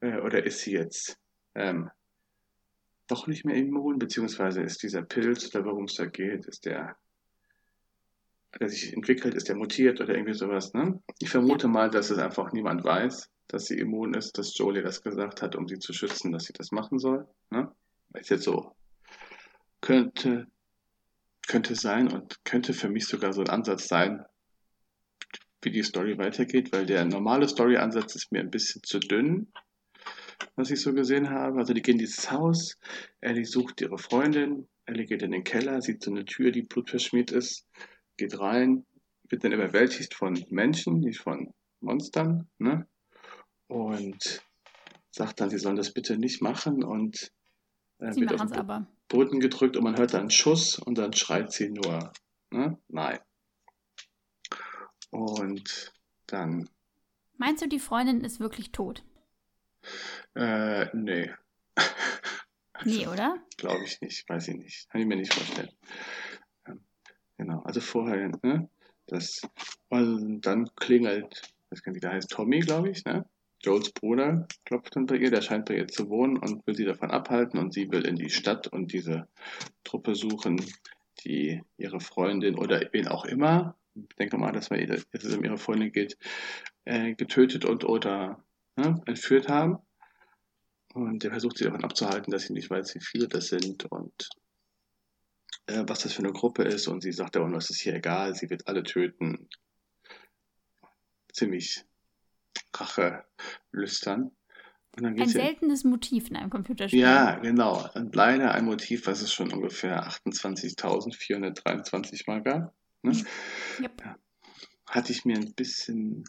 Äh, 0.00 0.18
oder 0.20 0.44
ist 0.44 0.60
sie 0.60 0.72
jetzt 0.72 1.18
ähm, 1.54 1.90
doch 3.08 3.26
nicht 3.26 3.44
mehr 3.44 3.56
immun, 3.56 3.98
beziehungsweise 3.98 4.62
ist 4.62 4.82
dieser 4.82 5.02
Pilz 5.02 5.54
oder 5.54 5.64
worum 5.64 5.84
es 5.84 5.94
da 5.94 6.06
geht, 6.06 6.46
ist 6.46 6.64
der, 6.64 6.96
der 8.58 8.68
sich 8.68 8.92
entwickelt, 8.92 9.34
ist 9.34 9.48
der 9.48 9.56
mutiert 9.56 10.00
oder 10.00 10.14
irgendwie 10.14 10.34
sowas. 10.34 10.72
Ne? 10.74 11.02
Ich 11.18 11.30
vermute 11.30 11.68
mal, 11.68 11.90
dass 11.90 12.10
es 12.10 12.18
einfach 12.18 12.52
niemand 12.52 12.84
weiß, 12.84 13.30
dass 13.48 13.66
sie 13.66 13.78
immun 13.78 14.14
ist, 14.14 14.38
dass 14.38 14.56
Jolie 14.56 14.82
das 14.82 15.02
gesagt 15.02 15.42
hat, 15.42 15.56
um 15.56 15.66
sie 15.66 15.78
zu 15.78 15.92
schützen, 15.92 16.30
dass 16.32 16.44
sie 16.44 16.52
das 16.52 16.70
machen 16.70 16.98
soll. 16.98 17.26
Ne? 17.50 17.70
Ist 18.14 18.30
jetzt 18.30 18.44
so. 18.44 18.74
Könnte, 19.80 20.46
könnte 21.48 21.74
sein 21.74 22.12
und 22.12 22.44
könnte 22.44 22.74
für 22.74 22.88
mich 22.88 23.06
sogar 23.06 23.32
so 23.32 23.40
ein 23.40 23.48
Ansatz 23.48 23.88
sein, 23.88 24.24
wie 25.62 25.70
die 25.70 25.82
Story 25.82 26.16
weitergeht, 26.18 26.72
weil 26.72 26.86
der 26.86 27.04
normale 27.04 27.48
Story-Ansatz 27.48 28.14
ist 28.14 28.32
mir 28.32 28.40
ein 28.40 28.50
bisschen 28.50 28.82
zu 28.82 28.98
dünn, 28.98 29.52
was 30.56 30.70
ich 30.70 30.80
so 30.80 30.94
gesehen 30.94 31.30
habe. 31.30 31.58
Also 31.58 31.74
die 31.74 31.82
gehen 31.82 31.98
dieses 31.98 32.30
Haus, 32.30 32.78
Ellie 33.20 33.44
sucht 33.44 33.80
ihre 33.80 33.98
Freundin, 33.98 34.68
Ellie 34.86 35.06
geht 35.06 35.22
in 35.22 35.32
den 35.32 35.44
Keller, 35.44 35.80
sieht 35.82 36.02
so 36.02 36.10
eine 36.10 36.24
Tür, 36.24 36.50
die 36.50 36.62
blutverschmiert 36.62 37.30
ist, 37.30 37.66
geht 38.16 38.38
rein, 38.38 38.86
wird 39.28 39.44
dann 39.44 39.52
überwältigt 39.52 40.14
von 40.14 40.44
Menschen, 40.50 41.00
nicht 41.00 41.20
von 41.20 41.52
Monstern, 41.80 42.48
ne? 42.58 42.86
Und 43.68 44.42
sagt 45.10 45.40
dann, 45.40 45.50
sie 45.50 45.58
sollen 45.58 45.76
das 45.76 45.92
bitte 45.92 46.18
nicht 46.18 46.42
machen 46.42 46.82
und 46.82 47.32
äh, 47.98 48.12
Sie 48.12 48.20
wird 48.20 48.32
auf 48.34 48.50
den 48.50 48.58
aber. 48.58 48.86
Boden 49.08 49.40
gedrückt 49.40 49.76
und 49.76 49.84
man 49.84 49.96
hört 49.96 50.14
dann 50.14 50.22
einen 50.22 50.30
Schuss 50.30 50.78
und 50.78 50.98
dann 50.98 51.12
schreit 51.12 51.52
sie 51.52 51.70
nur, 51.70 52.12
ne? 52.50 52.78
Nein. 52.88 53.18
Und 55.10 55.92
dann, 56.26 56.68
Meinst 57.36 57.62
du, 57.62 57.68
die 57.68 57.78
Freundin 57.78 58.22
ist 58.22 58.40
wirklich 58.40 58.72
tot? 58.72 59.02
äh, 60.34 60.86
nee. 60.96 61.30
Nee, 62.84 63.06
oder? 63.08 63.36
Glaube 63.58 63.84
ich 63.84 64.00
nicht, 64.00 64.26
weiß 64.26 64.48
ich 64.48 64.56
nicht. 64.56 64.88
Kann 64.88 65.02
ich 65.02 65.06
mir 65.06 65.16
nicht 65.16 65.34
vorstellen. 65.34 65.68
Genau, 67.36 67.60
also 67.60 67.80
vorher, 67.80 68.30
ne? 68.42 68.68
Das, 69.06 69.42
und 69.88 70.40
dann 70.42 70.68
klingelt, 70.76 71.54
was 71.68 71.82
kann 71.82 71.94
die 71.94 72.00
da 72.00 72.10
heißt, 72.12 72.30
Tommy, 72.30 72.60
glaube 72.60 72.90
ich, 72.90 73.04
ne? 73.04 73.26
Joels 73.62 73.90
Bruder 73.92 74.46
klopft 74.64 74.96
dann 74.96 75.06
bei 75.06 75.16
ihr, 75.16 75.30
der 75.30 75.42
scheint 75.42 75.66
bei 75.66 75.76
ihr 75.76 75.88
zu 75.88 76.08
wohnen 76.08 76.38
und 76.38 76.66
will 76.66 76.74
sie 76.74 76.86
davon 76.86 77.10
abhalten 77.10 77.58
und 77.58 77.74
sie 77.74 77.90
will 77.90 78.06
in 78.06 78.16
die 78.16 78.30
Stadt 78.30 78.68
und 78.68 78.92
diese 78.92 79.28
Truppe 79.84 80.14
suchen, 80.14 80.64
die 81.24 81.62
ihre 81.76 82.00
Freundin 82.00 82.56
oder 82.56 82.80
wen 82.92 83.08
auch 83.08 83.26
immer, 83.26 83.76
ich 83.94 84.16
denke 84.16 84.38
mal, 84.38 84.52
dass 84.52 84.70
man 84.70 84.86
dass 84.86 85.24
es 85.24 85.36
um 85.36 85.44
ihre 85.44 85.58
Freundin 85.58 85.92
geht, 85.92 86.16
äh, 86.84 87.14
getötet 87.14 87.64
und 87.64 87.84
oder 87.84 88.42
ne, 88.76 89.00
entführt 89.06 89.48
haben. 89.48 89.78
Und 90.92 91.22
der 91.22 91.30
versucht 91.30 91.58
sie 91.58 91.64
davon 91.64 91.84
abzuhalten, 91.84 92.32
dass 92.32 92.42
sie 92.44 92.52
nicht 92.52 92.68
weiß, 92.68 92.96
wie 92.96 93.00
viele 93.00 93.28
das 93.28 93.46
sind 93.48 93.84
und 93.84 94.28
äh, 95.66 95.84
was 95.86 96.00
das 96.00 96.12
für 96.12 96.22
eine 96.22 96.32
Gruppe 96.32 96.64
ist. 96.64 96.88
Und 96.88 97.02
sie 97.02 97.12
sagt 97.12 97.36
aber 97.36 97.48
es 97.56 97.70
ist 97.70 97.80
hier 97.80 97.94
egal, 97.94 98.34
sie 98.34 98.50
wird 98.50 98.66
alle 98.66 98.82
töten. 98.82 99.48
Ziemlich 101.32 101.84
Rache 102.74 103.24
lüstern. 103.70 104.32
Ein 105.00 105.28
seltenes 105.28 105.84
Motiv 105.84 106.30
in 106.30 106.36
einem 106.36 106.50
Computerspiel. 106.50 106.98
ja, 106.98 107.36
genau. 107.36 107.88
Und 107.94 108.12
leider 108.16 108.52
ein 108.52 108.64
Motiv, 108.64 109.06
was 109.06 109.22
es 109.22 109.32
schon 109.32 109.52
ungefähr 109.52 110.08
28.423 110.08 112.24
Mal 112.26 112.42
gab. 112.42 112.74
Ne? 113.02 113.12
Yep. 113.80 114.16
Hatte 114.86 115.12
ich 115.12 115.24
mir 115.24 115.36
ein 115.36 115.54
bisschen 115.54 116.24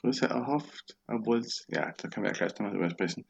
größer 0.00 0.28
erhofft, 0.28 0.96
obwohl 1.06 1.38
es, 1.38 1.64
ja, 1.68 1.92
da 1.96 2.08
können 2.08 2.24
wir 2.24 2.32
ja 2.32 2.36
gleich 2.36 2.52
nochmal 2.52 2.72
drüber 2.72 2.90
sprechen, 2.90 3.24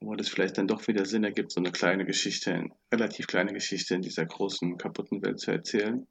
obwohl 0.00 0.20
es 0.20 0.28
vielleicht 0.28 0.56
dann 0.56 0.68
doch 0.68 0.86
wieder 0.88 1.04
Sinn 1.04 1.24
ergibt, 1.24 1.52
so 1.52 1.60
eine 1.60 1.72
kleine 1.72 2.04
Geschichte, 2.04 2.54
eine 2.54 2.70
relativ 2.92 3.26
kleine 3.26 3.52
Geschichte 3.52 3.94
in 3.94 4.02
dieser 4.02 4.24
großen, 4.24 4.78
kaputten 4.78 5.22
Welt 5.22 5.40
zu 5.40 5.50
erzählen. 5.50 6.06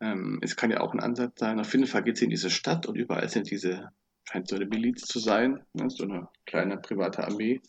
Ähm, 0.00 0.38
es 0.42 0.56
kann 0.56 0.70
ja 0.70 0.80
auch 0.80 0.92
ein 0.92 1.00
Ansatz 1.00 1.40
sein. 1.40 1.58
Auf 1.60 1.72
jeden 1.72 1.86
Fall 1.86 2.02
geht 2.02 2.16
sie 2.16 2.24
in 2.24 2.30
diese 2.30 2.50
Stadt 2.50 2.86
und 2.86 2.96
überall 2.96 3.28
sind 3.28 3.50
diese, 3.50 3.90
scheint 4.30 4.48
so 4.48 4.56
eine 4.56 4.66
Miliz 4.66 5.06
zu 5.06 5.18
sein, 5.18 5.64
ne? 5.72 5.90
so 5.90 6.04
eine 6.04 6.28
kleine 6.46 6.76
private 6.76 7.24
Armee, 7.24 7.60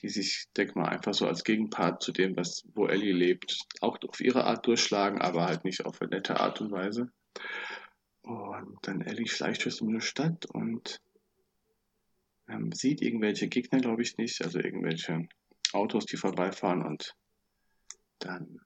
die 0.00 0.08
sich, 0.08 0.46
denk 0.56 0.74
mal, 0.74 0.88
einfach 0.88 1.14
so 1.14 1.26
als 1.26 1.44
Gegenpart 1.44 2.02
zu 2.02 2.12
dem, 2.12 2.36
was, 2.36 2.64
wo 2.74 2.86
Ellie 2.86 3.12
lebt, 3.12 3.58
auch 3.80 3.98
auf 4.08 4.20
ihre 4.20 4.44
Art 4.44 4.66
durchschlagen, 4.66 5.20
aber 5.20 5.46
halt 5.46 5.64
nicht 5.64 5.84
auf 5.84 6.00
eine 6.00 6.10
nette 6.10 6.40
Art 6.40 6.60
und 6.60 6.72
Weise. 6.72 7.12
Und 8.22 8.78
dann 8.82 9.02
Ellie 9.02 9.28
schleicht 9.28 9.64
durch 9.64 9.76
so 9.76 9.86
eine 9.86 10.00
Stadt 10.00 10.46
und 10.46 11.00
ähm, 12.48 12.72
sieht 12.72 13.02
irgendwelche 13.02 13.48
Gegner, 13.48 13.80
glaube 13.80 14.02
ich 14.02 14.16
nicht, 14.16 14.42
also 14.42 14.58
irgendwelche 14.58 15.28
Autos, 15.72 16.06
die 16.06 16.16
vorbeifahren 16.16 16.84
und 16.84 17.14
dann 18.18 18.60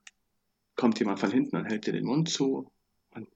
kommt 0.75 0.99
jemand 0.99 1.19
von 1.19 1.31
hinten 1.31 1.55
und 1.55 1.65
hält 1.65 1.87
ihr 1.87 1.93
den 1.93 2.05
Mund 2.05 2.29
zu 2.29 2.71
und 3.11 3.29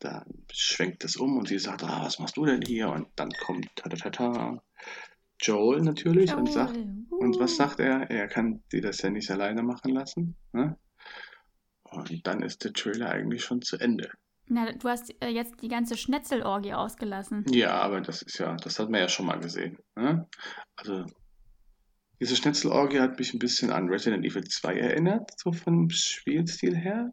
dann 0.00 0.24
schwenkt 0.50 1.04
es 1.04 1.16
um 1.16 1.36
und 1.36 1.48
sie 1.48 1.58
sagt, 1.58 1.84
ah, 1.84 2.04
was 2.04 2.18
machst 2.18 2.36
du 2.36 2.44
denn 2.44 2.62
hier? 2.62 2.88
Und 2.88 3.08
dann 3.16 3.30
kommt 3.30 3.68
tatatata, 3.76 4.62
Joel 5.40 5.80
natürlich 5.82 6.34
und 6.34 6.50
sagt, 6.50 6.76
und 6.76 7.38
was 7.38 7.52
Uh. 7.52 7.56
sagt 7.56 7.80
er? 7.80 8.10
Er 8.10 8.28
kann 8.28 8.62
sie 8.70 8.80
das 8.80 9.00
ja 9.02 9.10
nicht 9.10 9.30
alleine 9.30 9.62
machen 9.62 9.92
lassen. 9.92 10.36
Ne? 10.52 10.76
Und 11.84 12.26
dann 12.26 12.42
ist 12.42 12.64
der 12.64 12.72
Trailer 12.72 13.10
eigentlich 13.10 13.44
schon 13.44 13.62
zu 13.62 13.76
Ende. 13.76 14.10
Na, 14.46 14.72
du 14.72 14.88
hast 14.88 15.14
äh, 15.22 15.28
jetzt 15.28 15.62
die 15.62 15.68
ganze 15.68 15.96
Schnetzelorgie 15.96 16.74
ausgelassen. 16.74 17.44
Ja, 17.50 17.80
aber 17.80 18.00
das 18.00 18.22
ist 18.22 18.38
ja, 18.38 18.56
das 18.56 18.78
hat 18.78 18.90
man 18.90 19.00
ja 19.00 19.08
schon 19.08 19.26
mal 19.26 19.38
gesehen. 19.38 19.78
Ne? 19.96 20.28
Also, 20.76 21.06
diese 22.20 22.36
Schnitzelorgie 22.36 23.00
hat 23.00 23.18
mich 23.18 23.32
ein 23.32 23.38
bisschen 23.38 23.70
an 23.70 23.88
Resident 23.88 24.24
Evil 24.24 24.44
2 24.44 24.74
erinnert, 24.74 25.30
so 25.38 25.52
vom 25.52 25.88
Spielstil 25.90 26.76
her. 26.76 27.12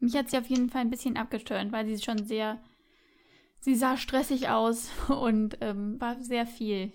Mich 0.00 0.16
hat 0.16 0.30
sie 0.30 0.38
auf 0.38 0.46
jeden 0.46 0.70
Fall 0.70 0.80
ein 0.82 0.90
bisschen 0.90 1.16
abgestören, 1.16 1.72
weil 1.72 1.86
sie 1.86 2.02
schon 2.02 2.24
sehr. 2.24 2.60
Sie 3.60 3.74
sah 3.74 3.96
stressig 3.96 4.48
aus 4.48 4.90
und 5.08 5.58
ähm, 5.60 6.00
war 6.00 6.20
sehr 6.22 6.46
viel. 6.46 6.92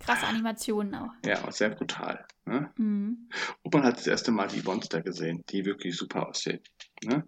Krasse 0.00 0.26
Animationen 0.26 0.94
auch. 0.96 1.12
Ja, 1.24 1.50
sehr 1.52 1.70
brutal. 1.70 2.26
Ne? 2.46 2.68
Mhm. 2.76 3.28
Und 3.62 3.74
man 3.74 3.84
hat 3.84 3.96
das 3.96 4.08
erste 4.08 4.32
Mal 4.32 4.48
die 4.48 4.62
Monster 4.62 5.02
gesehen, 5.02 5.44
die 5.50 5.64
wirklich 5.64 5.96
super 5.96 6.28
aussehen. 6.28 6.60
Ne? 7.04 7.26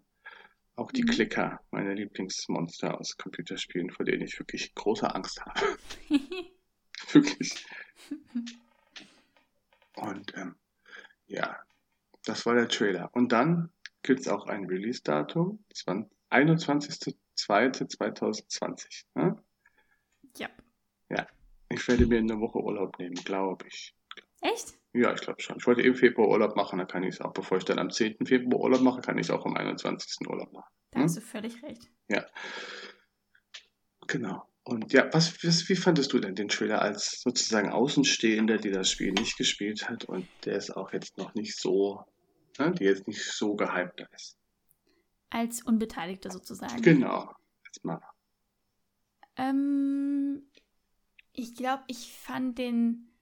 Auch 0.75 0.91
die 0.91 1.05
Mhm. 1.05 1.07
Klicker, 1.07 1.61
meine 1.71 1.95
Lieblingsmonster 1.95 2.99
aus 2.99 3.17
Computerspielen, 3.17 3.91
vor 3.91 4.05
denen 4.05 4.23
ich 4.23 4.39
wirklich 4.39 4.75
große 4.75 5.13
Angst 5.15 5.41
habe. 5.45 5.61
Wirklich. 7.13 7.67
Und 9.95 10.35
ähm, 10.37 10.57
ja, 11.27 11.59
das 12.25 12.47
war 12.47 12.55
der 12.55 12.69
Trailer. 12.69 13.11
Und 13.15 13.33
dann 13.33 13.71
gibt 14.07 14.21
es 14.21 14.29
auch 14.29 14.47
ein 14.47 14.67
Release-Datum, 14.67 15.65
21.02.2020. 16.31 19.05
Ne? 19.15 19.37
ja. 20.39 20.49
Ich 21.69 21.87
werde 21.89 22.07
mir 22.07 22.19
eine 22.19 22.41
Woche 22.41 22.61
Urlaub 22.61 22.99
nehmen, 22.99 23.17
glaube 23.17 23.67
ich. 23.69 23.95
Echt? 24.41 24.75
Ja, 24.93 25.13
ich 25.13 25.21
glaube 25.21 25.43
schon. 25.43 25.57
Ich 25.59 25.67
wollte 25.67 25.83
eben 25.83 25.95
Februar 25.95 26.29
Urlaub 26.29 26.57
machen, 26.57 26.79
dann 26.79 26.89
kann 26.89 27.03
ich 27.03 27.17
es 27.17 27.21
auch. 27.21 27.33
Bevor 27.33 27.59
ich 27.59 27.65
dann 27.65 27.79
am 27.79 27.91
10. 27.91 28.25
Februar 28.25 28.63
Urlaub 28.63 28.81
mache, 28.81 29.01
kann 29.01 29.19
ich 29.19 29.27
es 29.27 29.31
auch 29.31 29.45
am 29.45 29.57
21. 29.57 30.29
Urlaub 30.29 30.53
machen. 30.53 30.71
Da 30.93 30.99
hm? 30.99 31.05
hast 31.05 31.17
du 31.17 31.21
völlig 31.21 31.63
recht. 31.63 31.91
Ja. 32.09 32.25
Genau. 34.07 34.49
Und 34.63 34.93
ja, 34.93 35.09
was, 35.13 35.45
was, 35.45 35.69
wie 35.69 35.77
fandest 35.77 36.13
du 36.13 36.19
denn 36.19 36.35
den 36.35 36.49
Trailer 36.49 36.83
als 36.83 37.21
sozusagen 37.21 37.71
Außenstehender, 37.71 38.59
die 38.59 38.71
das 38.71 38.91
Spiel 38.91 39.13
nicht 39.13 39.37
gespielt 39.37 39.89
hat 39.89 40.05
und 40.05 40.27
der 40.45 40.57
ist 40.57 40.77
auch 40.77 40.93
jetzt 40.93 41.19
noch 41.19 41.35
nicht 41.35 41.57
so, 41.57 42.05
ne, 42.59 42.73
die 42.73 42.85
jetzt 42.85 43.07
nicht 43.07 43.23
so 43.23 43.55
gehypt 43.55 44.07
ist? 44.15 44.39
Als 45.31 45.63
Unbeteiligte 45.63 46.31
sozusagen. 46.31 46.83
Genau. 46.83 47.35
Jetzt 47.65 47.85
mal. 47.85 48.01
Ähm, 49.37 50.51
ich 51.33 51.55
glaube, 51.55 51.85
ich 51.89 52.13
fand 52.13 52.59
den 52.59 53.13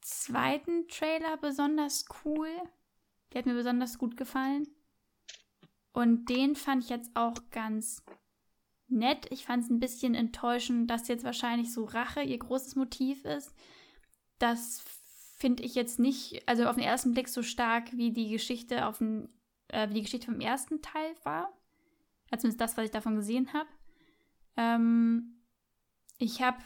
zweiten 0.00 0.86
Trailer 0.88 1.36
besonders 1.38 2.04
cool. 2.24 2.50
Der 3.32 3.40
hat 3.40 3.46
mir 3.46 3.54
besonders 3.54 3.98
gut 3.98 4.16
gefallen. 4.16 4.68
Und 5.92 6.28
den 6.28 6.54
fand 6.54 6.84
ich 6.84 6.90
jetzt 6.90 7.10
auch 7.14 7.34
ganz 7.50 8.02
nett. 8.88 9.26
Ich 9.30 9.44
fand 9.46 9.64
es 9.64 9.70
ein 9.70 9.80
bisschen 9.80 10.14
enttäuschend, 10.14 10.90
dass 10.90 11.08
jetzt 11.08 11.24
wahrscheinlich 11.24 11.72
so 11.72 11.84
Rache 11.84 12.22
ihr 12.22 12.38
großes 12.38 12.76
Motiv 12.76 13.24
ist. 13.24 13.54
Das 14.38 14.84
finde 15.44 15.62
ich 15.62 15.74
jetzt 15.74 15.98
nicht, 15.98 16.48
also 16.48 16.64
auf 16.64 16.76
den 16.76 16.86
ersten 16.86 17.12
Blick 17.12 17.28
so 17.28 17.42
stark 17.42 17.92
wie 17.92 18.12
die 18.12 18.30
Geschichte 18.30 18.86
auf 18.86 18.96
den, 18.96 19.28
äh, 19.68 19.90
wie 19.90 19.92
die 19.92 20.00
Geschichte 20.00 20.32
vom 20.32 20.40
ersten 20.40 20.80
Teil 20.80 21.14
war. 21.22 21.52
Also 22.30 22.40
zumindest 22.40 22.62
das, 22.62 22.78
was 22.78 22.86
ich 22.86 22.90
davon 22.90 23.16
gesehen 23.16 23.52
habe. 23.52 23.68
Ähm, 24.56 25.42
ich 26.16 26.40
habe 26.40 26.56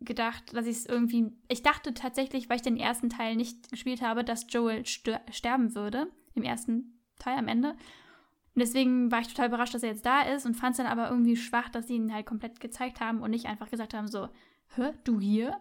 gedacht, 0.00 0.54
dass 0.54 0.66
ich 0.66 0.76
es 0.76 0.84
irgendwie. 0.84 1.32
Ich 1.48 1.62
dachte 1.62 1.94
tatsächlich, 1.94 2.50
weil 2.50 2.56
ich 2.56 2.62
den 2.62 2.76
ersten 2.76 3.08
Teil 3.08 3.34
nicht 3.34 3.70
gespielt 3.70 4.02
habe, 4.02 4.24
dass 4.24 4.44
Joel 4.50 4.84
sterben 4.84 5.74
würde. 5.74 6.12
Im 6.34 6.42
ersten 6.42 7.00
Teil 7.18 7.38
am 7.38 7.48
Ende. 7.48 7.70
Und 7.70 8.60
deswegen 8.60 9.10
war 9.10 9.20
ich 9.20 9.28
total 9.28 9.48
überrascht, 9.48 9.72
dass 9.72 9.84
er 9.84 9.92
jetzt 9.92 10.04
da 10.04 10.20
ist 10.20 10.44
und 10.44 10.52
fand 10.52 10.72
es 10.72 10.76
dann 10.76 10.86
aber 10.86 11.08
irgendwie 11.08 11.36
schwach, 11.36 11.70
dass 11.70 11.86
sie 11.86 11.94
ihn 11.94 12.12
halt 12.12 12.26
komplett 12.26 12.60
gezeigt 12.60 13.00
haben 13.00 13.22
und 13.22 13.30
nicht 13.30 13.46
einfach 13.46 13.70
gesagt 13.70 13.94
haben, 13.94 14.06
so, 14.06 14.28
hör, 14.74 14.92
du 15.04 15.18
hier? 15.18 15.58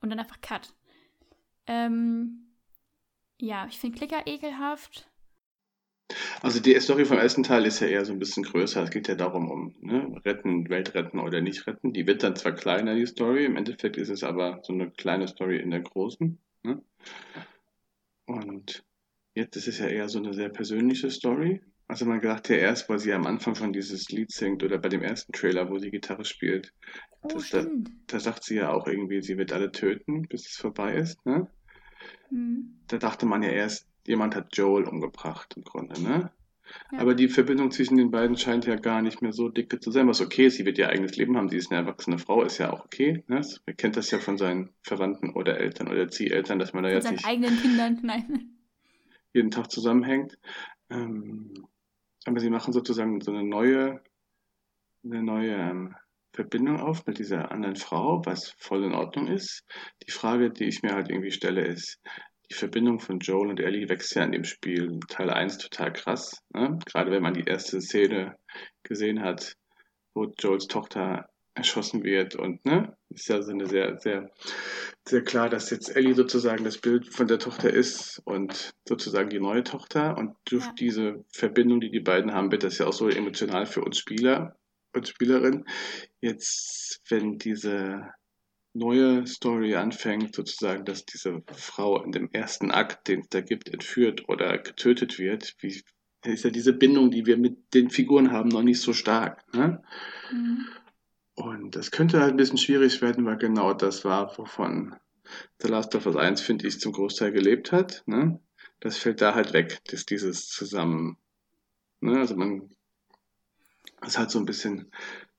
Und 0.00 0.08
dann 0.08 0.18
einfach 0.18 0.40
Cut. 0.40 0.74
Ähm, 1.66 2.54
ja, 3.40 3.66
ich 3.68 3.78
finde 3.78 3.98
Klicker 3.98 4.26
ekelhaft. 4.26 5.08
Also 6.42 6.60
die 6.60 6.78
Story 6.80 7.04
vom 7.04 7.18
ersten 7.18 7.42
Teil 7.42 7.64
ist 7.66 7.80
ja 7.80 7.86
eher 7.86 8.04
so 8.04 8.12
ein 8.12 8.18
bisschen 8.18 8.42
größer. 8.42 8.82
Es 8.82 8.90
geht 8.90 9.08
ja 9.08 9.14
darum, 9.14 9.50
um 9.50 9.74
ne, 9.80 10.20
retten, 10.24 10.68
Welt 10.68 10.94
retten 10.94 11.18
oder 11.18 11.40
nicht 11.40 11.66
retten. 11.66 11.92
Die 11.92 12.06
wird 12.06 12.22
dann 12.22 12.36
zwar 12.36 12.52
kleiner, 12.52 12.94
die 12.94 13.06
Story, 13.06 13.44
im 13.44 13.56
Endeffekt 13.56 13.96
ist 13.96 14.10
es 14.10 14.22
aber 14.22 14.60
so 14.62 14.72
eine 14.72 14.90
kleine 14.90 15.28
Story 15.28 15.58
in 15.58 15.70
der 15.70 15.80
großen. 15.80 16.38
Ne? 16.64 16.82
Und 18.26 18.84
jetzt 19.34 19.56
ist 19.56 19.68
es 19.68 19.78
ja 19.78 19.86
eher 19.86 20.08
so 20.08 20.18
eine 20.18 20.34
sehr 20.34 20.48
persönliche 20.48 21.10
Story. 21.10 21.62
Also 21.88 22.06
man 22.06 22.20
gedacht 22.20 22.48
ja 22.48 22.56
erst, 22.56 22.88
weil 22.88 22.98
sie 22.98 23.12
am 23.12 23.26
Anfang 23.26 23.54
von 23.54 23.72
dieses 23.72 24.08
Lied 24.10 24.32
singt 24.32 24.62
oder 24.62 24.78
bei 24.78 24.88
dem 24.88 25.02
ersten 25.02 25.32
Trailer, 25.32 25.68
wo 25.70 25.78
sie 25.78 25.90
Gitarre 25.90 26.24
spielt. 26.24 26.72
Oh, 27.20 27.28
das, 27.28 27.50
da, 27.50 27.66
da, 28.06 28.20
sagt 28.20 28.44
sie 28.44 28.56
ja 28.56 28.72
auch 28.72 28.86
irgendwie, 28.86 29.22
sie 29.22 29.36
wird 29.36 29.52
alle 29.52 29.70
töten, 29.72 30.22
bis 30.22 30.48
es 30.48 30.56
vorbei 30.56 30.94
ist. 30.94 31.24
Ne? 31.26 31.48
Mhm. 32.30 32.78
Da 32.88 32.98
dachte 32.98 33.26
man 33.26 33.42
ja 33.42 33.50
erst, 33.50 33.86
jemand 34.06 34.34
hat 34.34 34.56
Joel 34.56 34.84
umgebracht 34.84 35.54
im 35.56 35.64
Grunde, 35.64 36.00
ne? 36.02 36.32
Ja. 36.90 36.98
Aber 36.98 37.14
die 37.14 37.28
Verbindung 37.28 37.70
zwischen 37.70 37.96
den 37.96 38.10
beiden 38.10 38.36
scheint 38.36 38.66
ja 38.66 38.76
gar 38.76 39.02
nicht 39.02 39.20
mehr 39.20 39.32
so 39.32 39.48
dicke 39.48 39.78
zu 39.80 39.90
sein, 39.90 40.08
was 40.08 40.20
okay 40.20 40.46
ist. 40.46 40.56
Sie 40.56 40.64
wird 40.64 40.78
ihr 40.78 40.88
eigenes 40.88 41.16
Leben 41.16 41.36
haben, 41.36 41.48
sie 41.48 41.56
ist 41.56 41.70
eine 41.70 41.80
erwachsene 41.80 42.18
Frau, 42.18 42.42
ist 42.42 42.58
ja 42.58 42.72
auch 42.72 42.84
okay. 42.84 43.24
Ne? 43.28 43.42
Man 43.66 43.76
kennt 43.76 43.96
das 43.96 44.10
ja 44.10 44.18
von 44.18 44.38
seinen 44.38 44.70
Verwandten 44.82 45.30
oder 45.30 45.58
Eltern 45.58 45.88
oder 45.88 46.08
Zieheltern, 46.08 46.58
dass 46.58 46.72
man 46.72 46.84
da 46.84 46.90
jetzt 46.90 47.10
nicht 47.10 47.26
eigenen 47.26 47.60
Kindern, 47.60 47.98
nein. 48.02 48.56
jeden 49.34 49.50
Tag 49.50 49.70
zusammenhängt. 49.70 50.38
Ähm, 50.90 51.52
aber 52.26 52.40
sie 52.40 52.50
machen 52.50 52.72
sozusagen 52.72 53.20
so 53.20 53.32
eine 53.32 53.44
neue, 53.44 54.02
eine 55.04 55.22
neue 55.22 55.54
ähm, 55.54 55.94
Verbindung 56.34 56.80
auf 56.80 57.06
mit 57.06 57.18
dieser 57.18 57.52
anderen 57.52 57.76
Frau, 57.76 58.24
was 58.24 58.54
voll 58.58 58.84
in 58.84 58.94
Ordnung 58.94 59.28
ist. 59.28 59.64
Die 60.06 60.12
Frage, 60.12 60.50
die 60.50 60.64
ich 60.64 60.82
mir 60.82 60.94
halt 60.94 61.10
irgendwie 61.10 61.30
stelle, 61.30 61.66
ist, 61.66 62.00
die 62.50 62.54
Verbindung 62.54 63.00
von 63.00 63.18
Joel 63.18 63.48
und 63.48 63.60
Ellie 63.60 63.88
wächst 63.88 64.14
ja 64.14 64.24
in 64.24 64.32
dem 64.32 64.44
Spiel 64.44 65.00
Teil 65.08 65.30
1 65.30 65.58
total 65.58 65.92
krass. 65.92 66.42
Ne? 66.52 66.78
Gerade 66.86 67.10
wenn 67.10 67.22
man 67.22 67.34
die 67.34 67.44
erste 67.44 67.80
Szene 67.80 68.36
gesehen 68.82 69.22
hat, 69.22 69.56
wo 70.14 70.32
Joels 70.38 70.66
Tochter 70.66 71.28
erschossen 71.54 72.02
wird 72.02 72.34
und 72.34 72.64
ne, 72.64 72.96
ist 73.10 73.28
ja 73.28 73.42
so 73.42 73.52
eine 73.52 73.66
sehr, 73.66 73.98
sehr, 73.98 74.30
sehr 75.06 75.22
klar, 75.22 75.50
dass 75.50 75.70
jetzt 75.70 75.94
Ellie 75.94 76.14
sozusagen 76.14 76.64
das 76.64 76.78
Bild 76.78 77.12
von 77.12 77.28
der 77.28 77.38
Tochter 77.38 77.70
ist 77.70 78.22
und 78.24 78.72
sozusagen 78.88 79.28
die 79.28 79.40
neue 79.40 79.62
Tochter 79.62 80.16
und 80.16 80.34
durch 80.46 80.64
ja. 80.64 80.72
diese 80.78 81.24
Verbindung, 81.30 81.80
die 81.80 81.90
die 81.90 82.00
beiden 82.00 82.32
haben, 82.32 82.50
wird 82.50 82.64
das 82.64 82.78
ja 82.78 82.86
auch 82.86 82.92
so 82.92 83.08
emotional 83.08 83.66
für 83.66 83.82
uns 83.82 83.98
Spieler 83.98 84.56
und 84.94 85.08
Spielerinnen. 85.08 85.66
Jetzt, 86.20 87.02
wenn 87.08 87.38
diese 87.38 88.12
neue 88.74 89.26
Story 89.26 89.74
anfängt, 89.74 90.34
sozusagen, 90.34 90.84
dass 90.84 91.04
diese 91.04 91.42
Frau 91.52 92.02
in 92.02 92.12
dem 92.12 92.30
ersten 92.32 92.70
Akt, 92.70 93.08
den 93.08 93.20
es 93.20 93.28
da 93.28 93.40
gibt, 93.42 93.68
entführt 93.68 94.28
oder 94.28 94.56
getötet 94.58 95.18
wird, 95.18 95.54
wie, 95.60 95.82
ist 96.24 96.44
ja 96.44 96.50
diese 96.50 96.72
Bindung, 96.72 97.10
die 97.10 97.26
wir 97.26 97.36
mit 97.36 97.74
den 97.74 97.90
Figuren 97.90 98.32
haben, 98.32 98.48
noch 98.48 98.62
nicht 98.62 98.80
so 98.80 98.92
stark. 98.92 99.42
Ne? 99.54 99.82
Mhm. 100.30 100.66
Und 101.34 101.76
das 101.76 101.90
könnte 101.90 102.20
halt 102.20 102.32
ein 102.32 102.36
bisschen 102.36 102.58
schwierig 102.58 103.00
werden, 103.00 103.24
weil 103.24 103.38
genau 103.38 103.72
das 103.72 104.04
war, 104.04 104.36
wovon 104.36 104.94
The 105.60 105.68
Last 105.68 105.94
of 105.94 106.06
Us 106.06 106.16
1, 106.16 106.40
finde 106.40 106.66
ich, 106.66 106.80
zum 106.80 106.92
Großteil 106.92 107.32
gelebt 107.32 107.72
hat. 107.72 108.02
Ne? 108.06 108.38
Das 108.80 108.98
fällt 108.98 109.20
da 109.20 109.34
halt 109.34 109.52
weg, 109.52 109.80
dass 109.90 110.04
dieses 110.04 110.48
zusammen, 110.48 111.16
ne? 112.00 112.18
also 112.18 112.36
man, 112.36 112.68
ist 114.06 114.18
halt 114.18 114.30
so 114.30 114.38
ein 114.38 114.44
bisschen, 114.44 114.90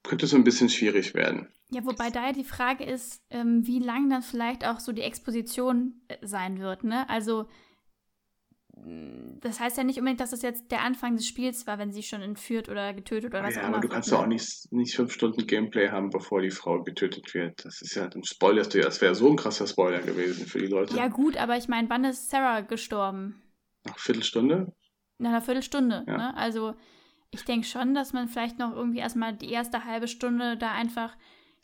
könnte 0.03 0.27
so 0.27 0.36
ein 0.36 0.43
bisschen 0.43 0.69
schwierig 0.69 1.13
werden. 1.13 1.49
Ja, 1.69 1.86
wobei 1.86 2.10
da 2.10 2.27
ja 2.27 2.34
die 2.34 2.43
Frage 2.43 2.84
ist, 2.84 3.21
ähm, 3.29 3.65
wie 3.65 3.79
lang 3.79 4.10
dann 4.10 4.21
vielleicht 4.21 4.65
auch 4.65 4.79
so 4.79 4.91
die 4.91 5.01
Exposition 5.01 6.01
äh, 6.08 6.17
sein 6.21 6.60
wird, 6.60 6.84
ne? 6.84 7.10
Also 7.10 7.47
das 8.86 9.60
heißt 9.60 9.78
ja 9.78 9.84
nicht 9.84 9.98
unbedingt, 9.98 10.19
dass 10.19 10.32
das 10.32 10.41
jetzt 10.41 10.72
der 10.72 10.82
Anfang 10.82 11.15
des 11.15 11.28
Spiels 11.28 11.67
war, 11.67 11.78
wenn 11.78 11.91
sie 11.91 12.04
schon 12.04 12.22
entführt 12.22 12.69
oder 12.69 12.93
getötet 12.93 13.34
oder 13.34 13.43
was 13.43 13.56
ja, 13.56 13.62
auch 13.62 13.67
immer. 13.67 13.78
Aber 13.78 13.88
du 13.88 13.93
kannst 13.93 14.12
doch 14.12 14.19
ne? 14.19 14.24
auch 14.24 14.28
nicht, 14.28 14.72
nicht 14.72 14.96
fünf 14.96 15.13
Stunden 15.13 15.46
Gameplay 15.48 15.89
haben, 15.89 16.10
bevor 16.10 16.41
die 16.41 16.52
Frau 16.52 16.84
getötet 16.84 17.34
wird. 17.34 17.63
Das 17.65 17.82
ist 17.82 17.96
ja, 17.96 18.08
dann 18.08 18.24
spoilerst 18.24 18.74
du 18.74 18.80
ja, 18.80 18.86
das 18.86 19.02
wäre 19.02 19.15
so 19.15 19.30
ein 19.30 19.36
krasser 19.36 19.67
Spoiler 19.67 20.00
gewesen 20.00 20.48
für 20.48 20.60
die 20.60 20.67
Leute. 20.67 20.96
Ja, 20.98 21.08
gut, 21.08 21.38
aber 21.38 21.58
ich 21.58 21.67
meine, 21.67 21.89
wann 21.89 22.04
ist 22.04 22.30
Sarah 22.30 22.62
gestorben? 22.62 23.41
Nach 23.84 23.93
einer 23.93 24.00
Viertelstunde? 24.00 24.74
Nach 25.17 25.30
einer 25.30 25.41
Viertelstunde, 25.41 26.04
ja. 26.08 26.17
ne? 26.17 26.38
Also 26.38 26.76
ich 27.32 27.46
denke 27.46 27.67
schon, 27.67 27.93
dass 27.93 28.13
man 28.13 28.28
vielleicht 28.28 28.60
noch 28.60 28.76
irgendwie 28.76 29.00
erstmal 29.00 29.36
die 29.36 29.52
erste 29.52 29.86
halbe 29.86 30.08
Stunde 30.08 30.58
da 30.58 30.72
einfach 30.72 31.15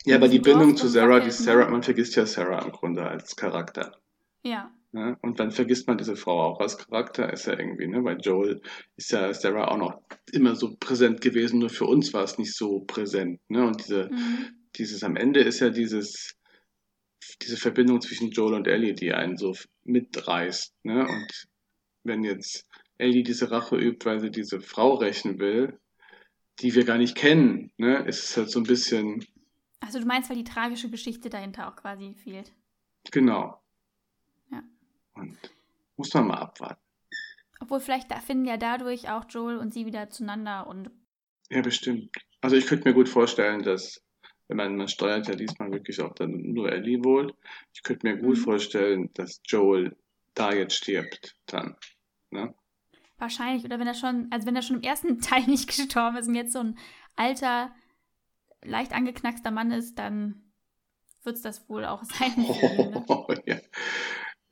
ja, 0.04 0.16
aber 0.16 0.28
die 0.28 0.38
Bindung 0.38 0.76
zu 0.76 0.88
Sarah, 0.88 1.20
die 1.20 1.30
Sarah, 1.30 1.68
man 1.68 1.82
vergisst 1.82 2.16
ja 2.16 2.24
Sarah 2.24 2.62
im 2.62 2.72
Grunde 2.72 3.06
als 3.06 3.36
Charakter. 3.36 3.98
Ja. 4.42 4.70
Ja. 4.92 5.16
Und 5.22 5.38
dann 5.40 5.50
vergisst 5.50 5.86
man 5.86 5.98
diese 5.98 6.16
Frau 6.16 6.40
auch 6.40 6.60
als 6.60 6.78
Charakter, 6.78 7.32
ist 7.32 7.46
ja 7.46 7.58
irgendwie, 7.58 7.86
ne? 7.86 8.02
Weil 8.04 8.20
Joel 8.20 8.60
ist 8.96 9.12
ja 9.12 9.32
Sarah 9.32 9.68
auch 9.68 9.76
noch 9.76 10.02
immer 10.32 10.56
so 10.56 10.76
präsent 10.78 11.20
gewesen, 11.20 11.60
nur 11.60 11.70
für 11.70 11.86
uns 11.86 12.12
war 12.12 12.24
es 12.24 12.38
nicht 12.38 12.54
so 12.56 12.80
präsent, 12.80 13.40
ne? 13.48 13.66
Und 13.66 13.80
diese, 13.80 14.08
mhm. 14.10 14.50
dieses 14.76 15.02
am 15.04 15.16
Ende 15.16 15.40
ist 15.40 15.60
ja 15.60 15.70
dieses, 15.70 16.36
diese 17.42 17.56
Verbindung 17.56 18.00
zwischen 18.00 18.30
Joel 18.30 18.54
und 18.54 18.66
Ellie, 18.66 18.94
die 18.94 19.12
einen 19.12 19.36
so 19.36 19.54
mitreißt, 19.84 20.74
ne? 20.82 21.06
Und 21.06 21.48
wenn 22.02 22.24
jetzt 22.24 22.66
Ellie 22.98 23.22
diese 23.22 23.50
Rache 23.50 23.76
übt, 23.76 24.04
weil 24.04 24.20
sie 24.20 24.30
diese 24.30 24.60
Frau 24.60 24.94
rächen 24.94 25.38
will, 25.38 25.78
die 26.60 26.74
wir 26.74 26.84
gar 26.84 26.98
nicht 26.98 27.16
kennen, 27.16 27.72
ne? 27.76 28.04
Ist 28.06 28.24
es 28.24 28.36
halt 28.36 28.50
so 28.50 28.60
ein 28.60 28.64
bisschen, 28.64 29.24
also 29.80 29.98
du 29.98 30.06
meinst, 30.06 30.28
weil 30.28 30.36
die 30.36 30.44
tragische 30.44 30.90
Geschichte 30.90 31.30
dahinter 31.30 31.68
auch 31.68 31.76
quasi 31.76 32.14
fehlt. 32.14 32.52
Genau. 33.10 33.60
Und 35.14 35.38
muss 35.96 36.14
man 36.14 36.28
mal 36.28 36.38
abwarten. 36.38 36.80
Obwohl 37.60 37.80
vielleicht 37.80 38.12
finden 38.24 38.46
ja 38.46 38.56
dadurch 38.56 39.10
auch 39.10 39.24
Joel 39.28 39.58
und 39.58 39.74
sie 39.74 39.86
wieder 39.86 40.08
zueinander 40.10 40.66
und. 40.66 40.90
Ja, 41.50 41.60
bestimmt. 41.60 42.16
Also 42.40 42.56
ich 42.56 42.66
könnte 42.66 42.88
mir 42.88 42.94
gut 42.94 43.08
vorstellen, 43.08 43.62
dass, 43.62 44.02
wenn 44.48 44.56
man, 44.56 44.76
man 44.76 44.88
steuert 44.88 45.28
ja 45.28 45.34
diesmal 45.34 45.70
wirklich 45.70 46.00
auch 46.00 46.14
dann 46.14 46.30
nur 46.30 46.72
Ellie 46.72 47.04
wohl, 47.04 47.34
ich 47.74 47.82
könnte 47.82 48.06
mir 48.06 48.16
gut 48.16 48.38
mhm. 48.38 48.42
vorstellen, 48.42 49.10
dass 49.14 49.40
Joel 49.44 49.96
da 50.34 50.52
jetzt 50.52 50.76
stirbt 50.76 51.36
dann. 51.46 51.76
Ne? 52.30 52.54
Wahrscheinlich, 53.18 53.64
oder 53.64 53.78
wenn 53.78 53.86
er 53.86 53.94
schon, 53.94 54.28
also 54.30 54.46
wenn 54.46 54.56
er 54.56 54.62
schon 54.62 54.76
im 54.76 54.82
ersten 54.82 55.18
Teil 55.20 55.44
nicht 55.46 55.68
gestorben 55.68 56.16
ist 56.16 56.28
und 56.28 56.34
jetzt 56.34 56.52
so 56.52 56.60
ein 56.60 56.78
alter 57.16 57.74
leicht 58.62 58.92
angeknackster 58.92 59.50
Mann 59.50 59.70
ist, 59.70 59.98
dann 59.98 60.42
wird 61.22 61.36
es 61.36 61.42
das 61.42 61.68
wohl 61.68 61.84
auch 61.84 62.02
sein. 62.04 62.32
Oh, 62.38 63.26
ja. 63.46 63.56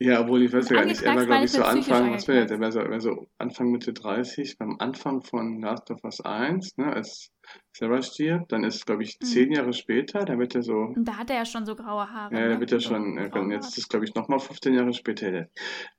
Ja, 0.01 0.21
obwohl 0.21 0.45
ich 0.45 0.53
weiß 0.53 0.69
ja 0.69 0.77
gar 0.77 0.85
nicht, 0.85 1.03
er 1.03 1.17
war, 1.17 1.27
glaube 1.27 1.45
ich, 1.45 1.51
so 1.51 1.63
Anfang, 1.63 2.13
was 2.13 2.29
wäre 2.29 2.47
der? 2.47 2.57
Angeknackst. 2.57 2.91
war 2.91 3.01
so, 3.01 3.29
Anfang 3.37 3.73
Mitte 3.73 3.93
30, 3.93 4.57
beim 4.57 4.77
Anfang 4.79 5.23
von 5.23 5.61
Last 5.61 5.91
of 5.91 6.05
Us 6.05 6.21
1, 6.21 6.77
ne, 6.77 6.93
als 6.93 7.33
Sarah 7.73 8.01
stirbt. 8.01 8.53
Dann 8.53 8.63
ist, 8.63 8.87
glaube 8.87 9.03
ich, 9.03 9.19
zehn 9.19 9.49
Mhm. 9.49 9.55
Jahre 9.55 9.73
später, 9.73 10.25
da 10.25 10.39
wird 10.39 10.55
er 10.55 10.63
so, 10.63 10.75
Und 10.75 11.05
da 11.05 11.17
hat 11.17 11.31
er 11.31 11.37
ja 11.37 11.45
schon 11.45 11.67
so 11.67 11.75
graue 11.75 12.09
Haare, 12.09 12.33
ja, 12.33 12.49
da 12.49 12.55
ne? 12.55 12.61
wird 12.61 12.71
er 12.71 12.79
So 12.81 12.91
schon, 12.91 13.19
äh, 13.19 13.29
grauen 13.29 13.51
jetzt 13.51 13.71
ist 13.71 13.79
es, 13.79 13.89
glaube 13.89 14.05
ich, 14.05 14.15
nochmal 14.15 14.39
15 14.39 14.75
Jahre 14.75 14.93
später, 14.93 15.33
der 15.33 15.49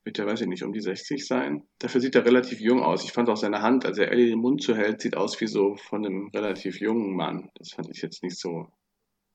wird 0.05 0.17
er, 0.17 0.25
weiß 0.25 0.41
ich 0.41 0.47
nicht, 0.47 0.63
um 0.63 0.71
die 0.71 0.79
60 0.79 1.27
sein. 1.27 1.63
Dafür 1.79 1.99
sieht 1.99 2.15
er 2.15 2.23
relativ 2.23 2.61
jung 2.61 2.81
aus. 2.81 3.03
Ich 3.03 3.11
fand 3.11 3.29
auch 3.29 3.35
seine 3.37 3.61
Hand, 3.61 3.85
als 3.85 3.97
er 3.97 4.11
Ellie 4.13 4.27
den 4.27 4.39
Mund 4.39 4.63
zuhält, 4.63 5.01
sieht 5.01 5.17
aus 5.17 5.41
wie 5.41 5.47
so 5.47 5.75
von 5.75 6.05
einem 6.05 6.29
relativ 6.33 6.79
jungen 6.79 7.17
Mann. 7.17 7.49
Das 7.55 7.71
fand 7.71 7.89
ich 7.91 8.01
jetzt 8.01 8.23
nicht 8.23 8.39
so. 8.39 8.67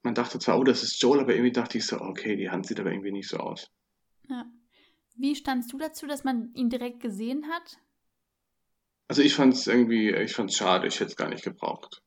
Man 0.03 0.15
dachte 0.15 0.39
zwar, 0.39 0.59
oh, 0.59 0.65
das 0.65 0.83
ist 0.83 1.03
Joel, 1.03 1.21
aber 1.21 1.35
irgendwie 1.35 1.53
dachte 1.53 1.77
ich 1.77 1.85
so, 1.87 2.01
okay, 2.01 2.37
die 2.37 2.49
Hand 2.49 2.67
sieht 2.67 2.81
aber 2.81 2.93
irgendwie 2.93 3.13
nicht 3.13 3.29
so 3.29 3.37
aus. 3.37 3.71
Ja. 4.29 4.47
Wie 5.17 5.37
standst 5.37 5.73
du 5.73 5.79
dazu, 5.79 6.07
dass 6.07 6.25
man 6.25 6.53
ihn 6.55 6.71
direkt 6.71 7.01
gesehen 7.01 7.47
hat? 7.49 7.79
Also 9.09 9.23
ich 9.23 9.35
fand 9.35 9.55
es 9.55 9.67
irgendwie, 9.67 10.11
ich 10.15 10.33
fand 10.35 10.51
es 10.51 10.57
schade, 10.57 10.87
ich 10.87 10.95
hätte 10.95 11.11
es 11.11 11.17
gar 11.17 11.29
nicht 11.29 11.45
gebraucht. 11.45 12.03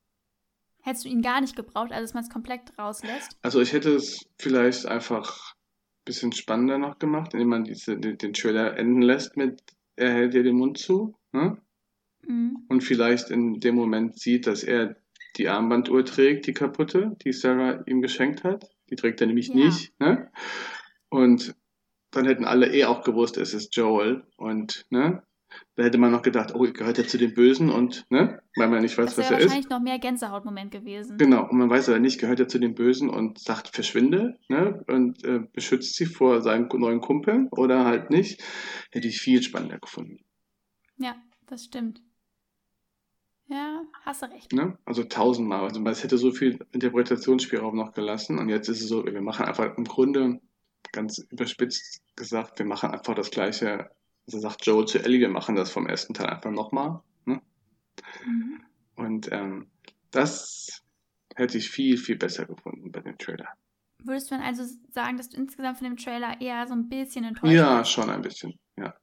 Hättest 0.82 1.06
du 1.06 1.10
ihn 1.10 1.22
gar 1.22 1.42
nicht 1.42 1.56
gebraucht, 1.56 1.92
also 1.92 2.02
dass 2.04 2.14
man 2.14 2.24
es 2.24 2.30
komplett 2.30 2.78
rauslässt? 2.78 3.38
Also 3.42 3.62
ich 3.62 3.74
hätte 3.74 3.94
es 3.96 4.26
vielleicht 4.40 4.86
einfach 4.86 5.54
ein 5.54 6.06
bisschen 6.06 6.32
spannender 6.32 6.78
noch 6.78 6.98
gemacht, 6.98 7.34
indem 7.34 7.50
man 7.50 7.64
diese, 7.66 7.98
den, 7.98 8.18
den 8.18 8.34
Trailer 8.34 8.78
enden 8.78 9.02
lässt 9.02 9.38
mit, 9.38 9.62
er 9.96 10.12
hält 10.12 10.34
dir 10.34 10.44
den 10.44 10.56
Mund 10.58 10.78
zu, 10.78 11.16
ne? 11.32 11.62
Mhm. 12.24 12.66
Und 12.68 12.82
vielleicht 12.82 13.30
in 13.30 13.60
dem 13.60 13.76
Moment 13.76 14.20
sieht, 14.20 14.48
dass 14.48 14.64
er 14.64 14.96
die 15.38 15.50
Armbanduhr 15.50 16.04
trägt, 16.04 16.48
die 16.48 16.54
kaputte, 16.54 17.16
die 17.24 17.32
Sarah 17.34 17.84
ihm 17.86 18.02
geschenkt 18.02 18.44
hat. 18.44 18.66
Die 18.90 18.96
trägt 18.96 19.22
er 19.22 19.28
nämlich 19.28 19.50
Ja. 19.50 19.56
nicht, 19.56 20.00
ne? 20.00 20.32
Und 21.10 21.56
dann 22.12 22.26
hätten 22.26 22.46
alle 22.46 22.72
eh 22.74 22.86
auch 22.86 23.04
gewusst, 23.04 23.38
es 23.38 23.54
ist 23.54 23.76
Joel 23.76 24.24
und, 24.38 24.86
ne? 24.90 25.24
Da 25.76 25.84
hätte 25.84 25.98
man 25.98 26.12
noch 26.12 26.24
gedacht, 26.24 26.54
oh, 26.54 26.60
gehört 26.72 26.98
er 26.98 27.08
zu 27.08 27.18
den 27.18 27.34
Bösen 27.34 27.70
und, 27.70 28.06
ne? 28.10 28.42
Weil 28.58 28.68
man 28.68 28.82
nicht 28.82 28.98
weiß, 28.98 29.16
Das 29.16 29.18
was 29.18 29.26
wäre 29.26 29.34
er 29.36 29.40
ist. 29.40 29.46
wahrscheinlich 29.46 29.70
noch 29.70 29.80
mehr 29.80 29.98
Gänsehautmoment 29.98 30.72
gewesen. 30.72 31.18
Genau, 31.18 31.48
und 31.50 31.58
man 31.58 31.70
weiß 31.70 31.88
aber 31.90 32.00
nicht, 32.00 32.20
gehört 32.20 32.40
er 32.40 32.48
zu 32.48 32.60
den 32.60 32.76
Bösen 32.76 33.10
und 33.10 33.40
sagt, 33.40 33.70
verschwinde, 33.70 34.38
ne? 34.50 34.84
Und 34.88 35.24
äh, 35.24 35.40
beschützt 35.54 35.96
sie 35.96 36.06
vor 36.06 36.42
seinen 36.42 36.68
neuen 36.68 37.00
Kumpeln 37.00 37.48
oder 37.52 37.86
halt 37.86 38.10
nicht. 38.10 38.44
Hätte 38.92 39.08
ich 39.08 39.20
viel 39.22 39.42
spannender 39.42 39.80
gefunden. 39.80 40.20
Ja, 40.98 41.16
das 41.46 41.64
stimmt. 41.66 42.02
Ja, 43.50 43.84
hast 44.02 44.22
du 44.24 44.26
recht. 44.26 44.52
Ne? 44.52 44.78
Also 44.84 45.06
tausendmal. 45.06 45.64
Also 45.64 45.82
es 45.86 46.04
hätte 46.04 46.18
so 46.18 46.32
viel 46.32 46.60
Interpretationsspielraum 46.74 47.78
noch 47.78 47.94
gelassen. 47.94 48.40
Und 48.40 48.50
jetzt 48.50 48.68
ist 48.68 48.82
es 48.82 48.90
so, 48.90 49.06
wir 49.06 49.22
machen 49.22 49.46
einfach 49.46 49.78
im 49.78 49.86
Grunde, 49.86 50.42
ganz 50.92 51.20
überspitzt 51.30 52.02
gesagt, 52.16 52.60
wir 52.60 52.66
machen 52.66 52.92
einfach 52.92 53.16
das 53.16 53.32
gleiche. 53.32 53.90
Also 54.26 54.40
sagt 54.40 54.66
Joel 54.66 54.86
zu 54.86 55.00
Ellie, 55.00 55.22
wir 55.22 55.30
machen 55.30 55.56
das 55.56 55.72
vom 55.72 55.88
ersten 55.88 56.14
Teil 56.14 56.28
einfach 56.28 56.52
nochmal. 56.52 57.02
Ne? 57.26 57.42
Mhm. 58.26 58.62
Und 58.96 59.32
ähm, 59.32 59.68
das 60.12 60.84
hätte 61.36 61.58
ich 61.58 61.70
viel, 61.70 61.98
viel 61.98 62.18
besser 62.18 62.46
gefunden 62.46 62.92
bei 62.92 63.00
dem 63.00 63.18
Trailer. 63.18 63.48
Würdest 64.04 64.30
du 64.30 64.36
dann 64.36 64.44
also 64.44 64.64
sagen, 64.90 65.18
dass 65.18 65.30
du 65.30 65.38
insgesamt 65.38 65.78
von 65.80 65.88
dem 65.88 65.98
Trailer 65.98 66.40
eher 66.42 66.68
so 66.68 66.74
ein 66.74 66.90
bisschen 66.90 67.26
enttäuscht 67.26 67.54
Ja, 67.54 67.80
bist? 67.80 67.92
schon 67.92 68.10
ein 68.10 68.22
bisschen, 68.22 68.60
ja. 68.78 68.94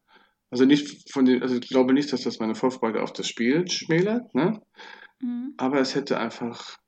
Also 0.50 0.66
nicht 0.66 1.10
von 1.12 1.24
den, 1.24 1.42
also 1.42 1.56
ich 1.56 1.68
glaube 1.68 1.92
nicht, 1.92 2.12
dass 2.12 2.22
das 2.22 2.38
meine 2.38 2.54
Vorfreude 2.54 3.02
auf 3.02 3.12
das 3.12 3.28
Spiel 3.28 3.68
schmälert, 3.68 4.34
ne? 4.34 4.60
Mhm. 5.20 5.54
Aber 5.56 5.80
es 5.80 5.94
hätte 5.94 6.18
einfach 6.18 6.78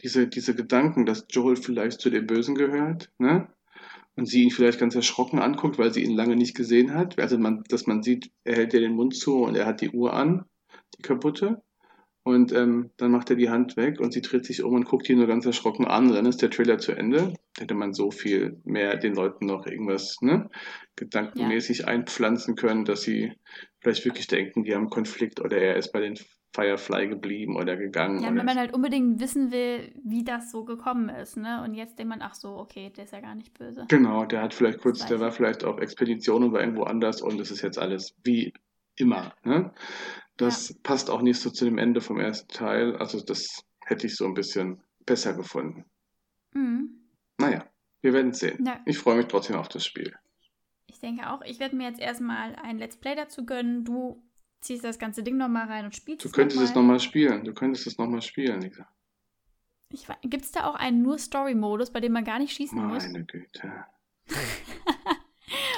diese, 0.00 0.26
diese 0.26 0.54
Gedanken, 0.54 1.06
dass 1.06 1.26
Joel 1.30 1.56
vielleicht 1.56 2.00
zu 2.00 2.10
den 2.10 2.26
Bösen 2.26 2.54
gehört, 2.54 3.10
ne? 3.18 3.48
Und 4.14 4.26
sie 4.26 4.42
ihn 4.42 4.50
vielleicht 4.50 4.78
ganz 4.78 4.94
erschrocken 4.94 5.38
anguckt, 5.38 5.78
weil 5.78 5.92
sie 5.92 6.02
ihn 6.02 6.14
lange 6.14 6.36
nicht 6.36 6.54
gesehen 6.54 6.94
hat. 6.94 7.18
Also 7.18 7.38
man, 7.38 7.64
dass 7.68 7.86
man 7.86 8.02
sieht, 8.02 8.30
er 8.44 8.56
hält 8.56 8.74
ihr 8.74 8.80
den 8.80 8.94
Mund 8.94 9.16
zu 9.16 9.42
und 9.42 9.56
er 9.56 9.66
hat 9.66 9.80
die 9.80 9.90
Uhr 9.90 10.12
an, 10.12 10.44
die 10.98 11.02
kaputte. 11.02 11.62
Und 12.24 12.52
ähm, 12.52 12.90
dann 12.98 13.10
macht 13.10 13.30
er 13.30 13.36
die 13.36 13.50
Hand 13.50 13.76
weg 13.76 13.98
und 13.98 14.12
sie 14.12 14.20
dreht 14.20 14.44
sich 14.44 14.62
um 14.62 14.74
und 14.74 14.84
guckt 14.84 15.08
ihn 15.08 15.18
nur 15.18 15.26
ganz 15.26 15.44
erschrocken 15.44 15.86
an. 15.86 16.12
Dann 16.12 16.26
ist 16.26 16.40
der 16.40 16.50
Trailer 16.50 16.78
zu 16.78 16.92
Ende. 16.92 17.34
Hätte 17.58 17.74
man 17.74 17.94
so 17.94 18.10
viel 18.10 18.60
mehr 18.64 18.96
den 18.96 19.14
Leuten 19.14 19.46
noch 19.46 19.66
irgendwas 19.66 20.18
ne, 20.20 20.48
gedankenmäßig 20.94 21.88
einpflanzen 21.88 22.54
können, 22.54 22.84
dass 22.84 23.02
sie 23.02 23.32
vielleicht 23.80 24.04
wirklich 24.04 24.28
denken, 24.28 24.62
die 24.62 24.74
haben 24.74 24.88
Konflikt 24.88 25.40
oder 25.40 25.58
er 25.58 25.76
ist 25.76 25.90
bei 25.92 26.00
den 26.00 26.16
Firefly 26.54 27.08
geblieben 27.08 27.56
oder 27.56 27.76
gegangen. 27.76 28.20
Ja, 28.22 28.28
oder 28.28 28.38
wenn 28.38 28.46
man 28.46 28.58
halt 28.58 28.74
unbedingt 28.74 29.20
wissen 29.20 29.50
will, 29.52 29.92
wie 30.04 30.22
das 30.22 30.50
so 30.50 30.64
gekommen 30.64 31.08
ist, 31.08 31.36
ne? 31.36 31.62
Und 31.64 31.74
jetzt 31.74 31.98
denkt 31.98 32.10
man, 32.10 32.20
ach 32.22 32.34
so, 32.34 32.56
okay, 32.58 32.90
der 32.94 33.04
ist 33.04 33.12
ja 33.12 33.20
gar 33.20 33.34
nicht 33.34 33.54
böse. 33.58 33.86
Genau, 33.88 34.24
der 34.26 34.42
hat 34.42 34.52
vielleicht 34.52 34.80
kurz, 34.80 35.06
der 35.06 35.18
war 35.20 35.28
ich. 35.28 35.34
vielleicht 35.34 35.64
auf 35.64 35.78
Expedition 35.80 36.44
und 36.44 36.52
war 36.52 36.60
irgendwo 36.60 36.82
anders 36.84 37.22
und 37.22 37.40
es 37.40 37.50
ist 37.50 37.62
jetzt 37.62 37.78
alles 37.78 38.14
wie 38.22 38.52
immer. 38.96 39.34
Ne? 39.44 39.72
Das 40.36 40.74
passt 40.82 41.08
auch 41.08 41.22
nicht 41.22 41.40
so 41.40 41.50
zu 41.50 41.64
dem 41.64 41.78
Ende 41.78 42.00
vom 42.00 42.18
ersten 42.20 42.48
Teil. 42.52 42.96
Also 42.96 43.20
das 43.20 43.64
hätte 43.84 44.06
ich 44.06 44.16
so 44.16 44.26
ein 44.26 44.34
bisschen 44.34 44.82
besser 45.06 45.32
gefunden. 45.34 45.84
Mhm. 46.52 46.98
Naja, 47.38 47.64
wir 48.02 48.12
werden 48.12 48.32
sehen. 48.32 48.62
Ja, 48.64 48.80
Ich 48.84 48.98
freue 48.98 49.16
mich 49.16 49.26
trotzdem 49.26 49.56
auf 49.56 49.68
das 49.68 49.86
Spiel. 49.86 50.14
ich 50.86 51.00
denke 51.00 51.30
auch, 51.30 51.40
ich 51.42 51.58
werde 51.60 51.76
mir 51.76 51.88
jetzt 51.88 52.00
erstmal 52.00 52.54
ein 52.56 52.78
Let's 52.78 52.96
Play 52.98 53.14
dazu 53.14 53.46
gönnen. 53.46 53.84
Du 53.84 54.22
ziehst 54.62 54.84
das 54.84 54.98
ganze 54.98 55.22
Ding 55.22 55.36
nochmal 55.36 55.66
rein 55.66 55.84
und 55.84 55.94
spielst 55.94 56.24
Du 56.24 56.28
es 56.28 56.32
könntest 56.34 56.60
es 56.62 56.74
nochmal. 56.74 56.98
spielen. 57.00 57.44
Du 57.44 57.52
könntest 57.52 57.86
es 57.86 57.98
nochmal 57.98 58.22
spielen, 58.22 58.62
Lisa. 58.62 58.86
Gibt 60.22 60.44
es 60.44 60.52
da 60.52 60.64
auch 60.64 60.74
einen 60.76 61.02
nur 61.02 61.18
Story-Modus, 61.18 61.90
bei 61.90 62.00
dem 62.00 62.12
man 62.12 62.24
gar 62.24 62.38
nicht 62.38 62.54
schießen 62.56 62.82
muss? 62.82 63.04
Meine 63.04 63.24
Güte. 63.24 63.70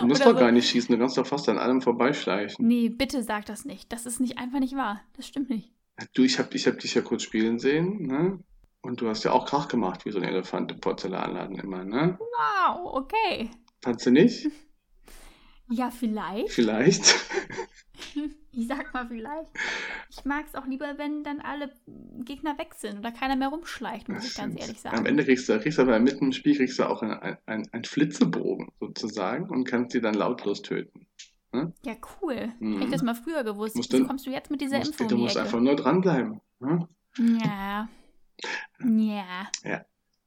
Du 0.01 0.07
musst 0.07 0.23
Oder 0.23 0.33
doch 0.33 0.39
so- 0.39 0.45
gar 0.45 0.53
nicht 0.53 0.69
schießen, 0.69 0.93
du 0.95 0.99
kannst 1.01 1.17
doch 1.19 1.27
fast 1.27 1.49
an 1.49 1.59
allem 1.59 1.81
vorbeischleichen. 1.81 2.67
Nee, 2.67 2.89
bitte 2.89 3.23
sag 3.23 3.47
das 3.47 3.65
nicht. 3.65 3.93
Das 3.93 4.07
ist 4.07 4.21
nicht 4.21 4.39
einfach 4.39 4.59
nicht 4.61 4.75
wahr. 4.77 5.01
Das 5.17 5.27
stimmt 5.27 5.51
nicht. 5.51 5.73
Du, 6.15 6.23
ich 6.25 6.39
habe 6.39 6.55
ich 6.57 6.67
hab 6.67 6.79
dich 6.79 6.95
ja 6.95 7.01
kurz 7.03 7.23
spielen 7.23 7.59
sehen, 7.61 8.03
ne? 8.07 8.39
Und 8.83 9.01
du 9.01 9.09
hast 9.09 9.23
ja 9.25 9.33
auch 9.33 9.47
Krach 9.47 9.69
gemacht, 9.69 10.05
wie 10.05 10.11
so 10.11 10.19
ein 10.19 10.25
Elefant 10.25 10.71
im 10.73 10.81
Porzellanladen 10.81 11.59
immer, 11.59 11.85
ne? 11.85 12.19
Wow, 12.21 12.95
okay. 13.03 13.51
Fandst 13.83 14.07
du 14.07 14.11
nicht? 14.11 14.49
Ja, 15.71 15.91
vielleicht. 15.91 16.51
Vielleicht. 16.51 17.15
Ich 18.57 18.69
sag 18.69 18.93
mal 18.95 19.07
vielleicht. 19.09 19.49
Ich 20.11 20.25
mag 20.25 20.45
es 20.47 20.55
auch 20.55 20.67
lieber, 20.67 20.97
wenn 20.99 21.25
dann 21.25 21.41
alle 21.41 21.71
Gegner 22.25 22.57
weg 22.59 22.75
sind 22.75 22.99
oder 23.01 23.11
keiner 23.13 23.37
mehr 23.37 23.49
rumschleicht, 23.49 24.09
muss 24.09 24.25
ich 24.27 24.35
ganz 24.37 24.61
ehrlich 24.61 24.81
sagen. 24.81 24.97
Am 24.99 25.07
Ende 25.07 25.25
kriegst 25.25 25.49
du, 25.49 25.59
kriegst 25.59 25.79
du 25.79 25.83
aber 25.83 25.99
mitten 25.99 26.27
im 26.27 26.33
Spiel 26.33 26.57
kriegst 26.57 26.79
du 26.79 26.85
auch 26.89 27.03
einen 27.03 27.39
ein, 27.47 27.69
ein 27.73 27.85
Flitzebogen 27.85 28.69
sozusagen 28.81 29.49
und 29.51 29.65
kannst 29.65 29.93
sie 29.93 30.01
dann 30.01 30.15
lautlos 30.15 30.63
töten. 30.63 31.07
Ja, 31.85 31.95
cool. 32.21 32.53
Mhm. 32.59 32.75
Hätte 32.75 32.85
ich 32.87 32.91
das 32.91 33.03
mal 33.03 33.15
früher 33.15 33.45
gewusst. 33.45 33.77
Musst 33.77 33.93
Wieso 33.93 34.03
du- 34.03 34.09
kommst 34.09 34.27
du 34.27 34.31
jetzt 34.31 34.51
mit 34.51 34.61
dieser 34.61 34.79
musst, 34.79 34.91
Info 35.01 35.07
du 35.07 35.19
musst 35.19 35.37
einfach 35.37 35.61
nur 35.61 35.77
dranbleiben. 35.77 36.41
Ne? 36.59 36.89
Ja. 37.19 37.89
Ja. 38.85 39.85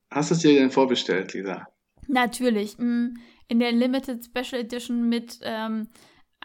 Hast 0.09 0.31
du 0.31 0.35
es 0.35 0.39
dir 0.41 0.53
denn 0.53 0.71
vorbestellt, 0.71 1.33
Lisa? 1.33 1.67
Natürlich. 2.07 2.77
mm, 2.77 3.15
In 3.49 3.59
der 3.59 3.71
Limited 3.73 4.23
Special 4.25 4.61
Edition 4.61 5.09
mit 5.09 5.39
ähm, 5.43 5.87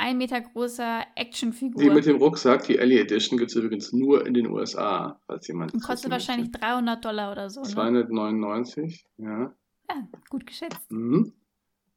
ein 0.03 0.19
Meter 0.19 0.41
großer 0.41 1.05
Actionfigur. 1.15 1.81
Die 1.81 1.91
mit 1.91 2.07
dem 2.07 2.17
Rucksack, 2.17 2.65
die 2.65 2.77
Ellie 2.77 3.01
Edition, 3.01 3.39
gibt 3.39 3.53
es 3.53 3.57
übrigens 3.57 3.93
nur 3.93 4.27
in 4.27 4.35
den 4.35 4.49
USA, 4.49 5.21
falls 5.27 5.47
jemand 5.47 5.73
Und 5.73 5.83
kostet 5.83 6.11
wahrscheinlich 6.11 6.49
möchte. 6.49 6.67
300 6.67 7.05
Dollar 7.05 7.31
oder 7.31 7.49
so. 7.49 7.63
Ne? 7.63 7.69
299, 7.69 9.07
ja. 9.19 9.55
Ja, 9.89 10.09
gut 10.29 10.45
geschätzt. 10.45 10.91
Mhm. 10.91 11.33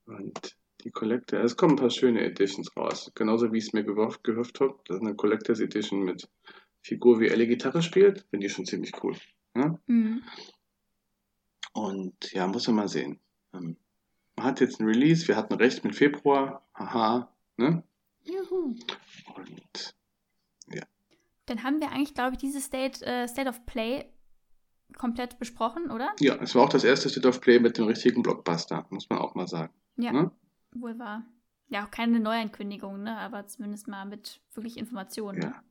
Und 0.06 0.56
die 0.84 0.91
Collector, 0.91 1.39
es 1.39 1.58
kommen 1.58 1.74
ein 1.74 1.78
paar 1.78 1.89
schöne 1.89 2.22
Editions 2.22 2.78
raus. 2.78 3.12
Genauso 3.15 3.52
wie 3.52 3.58
ich 3.58 3.65
es 3.65 3.74
mir 3.74 3.84
gehofft, 3.84 4.24
gehofft 4.24 4.60
habe. 4.60 4.76
Das 4.86 4.98
ist 4.98 5.02
eine 5.02 5.15
Collectors 5.15 5.60
Edition 5.60 6.04
mit 6.04 6.30
Figur, 6.82 7.20
wie 7.20 7.30
Ellie 7.30 7.48
Gitarre 7.48 7.82
spielt. 7.82 8.24
Finde 8.30 8.46
ich 8.46 8.54
schon 8.54 8.65
ziemlich 8.65 8.91
cool. 9.04 9.15
Ja? 9.56 9.80
Mhm. 9.88 10.22
Und 11.74 12.32
ja, 12.34 12.46
muss 12.46 12.68
man 12.68 12.76
mal 12.76 12.88
sehen. 12.88 13.20
Ähm, 13.52 13.78
man 14.36 14.46
hat 14.46 14.60
jetzt 14.60 14.80
ein 14.80 14.86
Release, 14.86 15.28
wir 15.28 15.36
hatten 15.36 15.56
recht 15.56 15.84
mit 15.84 15.96
Februar. 15.96 16.62
Haha. 16.76 17.32
Ne? 17.58 17.84
Juhu. 18.26 18.76
Und 19.36 19.94
Dann 21.48 21.64
haben 21.64 21.80
wir 21.80 21.92
eigentlich, 21.92 22.14
glaube 22.16 22.32
ich, 22.34 22.38
dieses 22.40 22.66
State, 22.66 23.06
äh, 23.06 23.28
State 23.28 23.48
of 23.48 23.66
Play 23.68 24.12
komplett 24.98 25.38
besprochen, 25.40 25.92
oder? 25.92 26.12
ja, 26.20 26.36
es 26.42 26.56
war 26.56 26.64
auch 26.64 26.70
das 26.70 26.84
erste 26.84 27.08
State 27.10 27.28
of 27.28 27.40
Play 27.42 27.60
mit 27.60 27.78
dem 27.78 27.86
richtigen 27.86 28.24
Blockbuster, 28.24 28.86
muss 28.90 29.10
man 29.10 29.20
auch 29.20 29.36
mal 29.36 29.48
sagen. 29.48 29.74
Ja, 29.98 30.12
Ne? 30.12 30.32
wohl 30.74 30.98
wahr. 30.98 31.24
Ja, 31.68 31.86
auch 31.86 31.92
keine 31.92 32.20
Neuankündigung, 32.20 33.04
ne? 33.04 33.18
Aber 33.18 33.46
zumindest 33.48 33.88
mal 33.88 34.06
mit 34.06 34.42
wirklich 34.54 34.78
Informationen. 34.78 35.40
Ne? 35.40 35.46
Ja. 35.48 35.64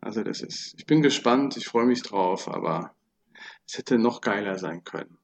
Also 0.00 0.22
das 0.22 0.40
ist, 0.42 0.74
ich 0.78 0.86
bin 0.86 1.02
gespannt, 1.02 1.56
ich 1.56 1.66
freue 1.66 1.86
mich 1.86 2.02
drauf, 2.02 2.48
aber 2.48 2.94
es 3.66 3.76
hätte 3.78 3.98
noch 3.98 4.20
geiler 4.20 4.58
sein 4.58 4.84
können. 4.84 5.18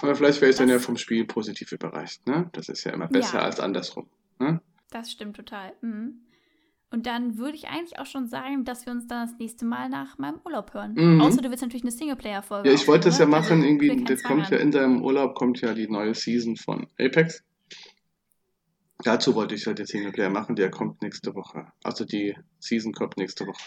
Aber 0.00 0.14
vielleicht 0.14 0.40
wäre 0.40 0.50
ich 0.50 0.56
dann 0.56 0.68
ja 0.68 0.78
vom 0.78 0.96
Spiel 0.96 1.24
positiv 1.26 1.72
überrascht, 1.72 2.24
ne? 2.26 2.48
Das 2.52 2.68
ist 2.68 2.84
ja 2.84 2.92
immer 2.92 3.08
besser 3.08 3.38
Ja. 3.38 3.44
als 3.44 3.58
andersrum. 3.60 4.08
Ne? 4.38 4.60
Das 4.90 5.10
stimmt 5.10 5.36
total. 5.36 5.72
Mhm. 5.80 6.20
Und 6.90 7.06
dann 7.06 7.36
würde 7.36 7.54
ich 7.54 7.68
eigentlich 7.68 7.98
auch 7.98 8.06
schon 8.06 8.28
sagen, 8.28 8.64
dass 8.64 8.86
wir 8.86 8.92
uns 8.94 9.06
dann 9.06 9.28
das 9.28 9.38
nächste 9.38 9.66
Mal 9.66 9.90
nach 9.90 10.16
meinem 10.16 10.40
Urlaub 10.44 10.72
hören. 10.72 10.94
Mhm. 10.94 11.20
Außer 11.20 11.42
du 11.42 11.50
willst 11.50 11.62
natürlich 11.62 11.82
eine 11.82 11.90
Singleplayer-Folge. 11.90 12.68
Ja, 12.68 12.74
ich 12.74 12.88
wollte 12.88 13.08
das 13.08 13.18
ja 13.18 13.26
ne? 13.26 13.30
machen, 13.32 13.58
Also, 13.58 13.64
irgendwie, 13.64 14.04
das 14.04 14.22
kommt 14.22 14.48
ja 14.48 14.56
in 14.56 14.70
deinem 14.70 15.02
Urlaub 15.02 15.34
kommt 15.34 15.60
ja 15.60 15.74
die 15.74 15.88
neue 15.88 16.14
Season 16.14 16.56
von 16.56 16.86
Apex. 16.98 17.44
Dazu 19.04 19.34
wollte 19.34 19.54
ich 19.54 19.66
halt 19.66 19.78
den 19.78 19.86
Singleplayer 19.86 20.30
machen, 20.30 20.56
der 20.56 20.70
kommt 20.70 21.02
nächste 21.02 21.34
Woche. 21.34 21.66
Also 21.84 22.04
die 22.04 22.34
Season 22.58 22.92
kommt 22.92 23.16
nächste 23.16 23.46
Woche. 23.46 23.62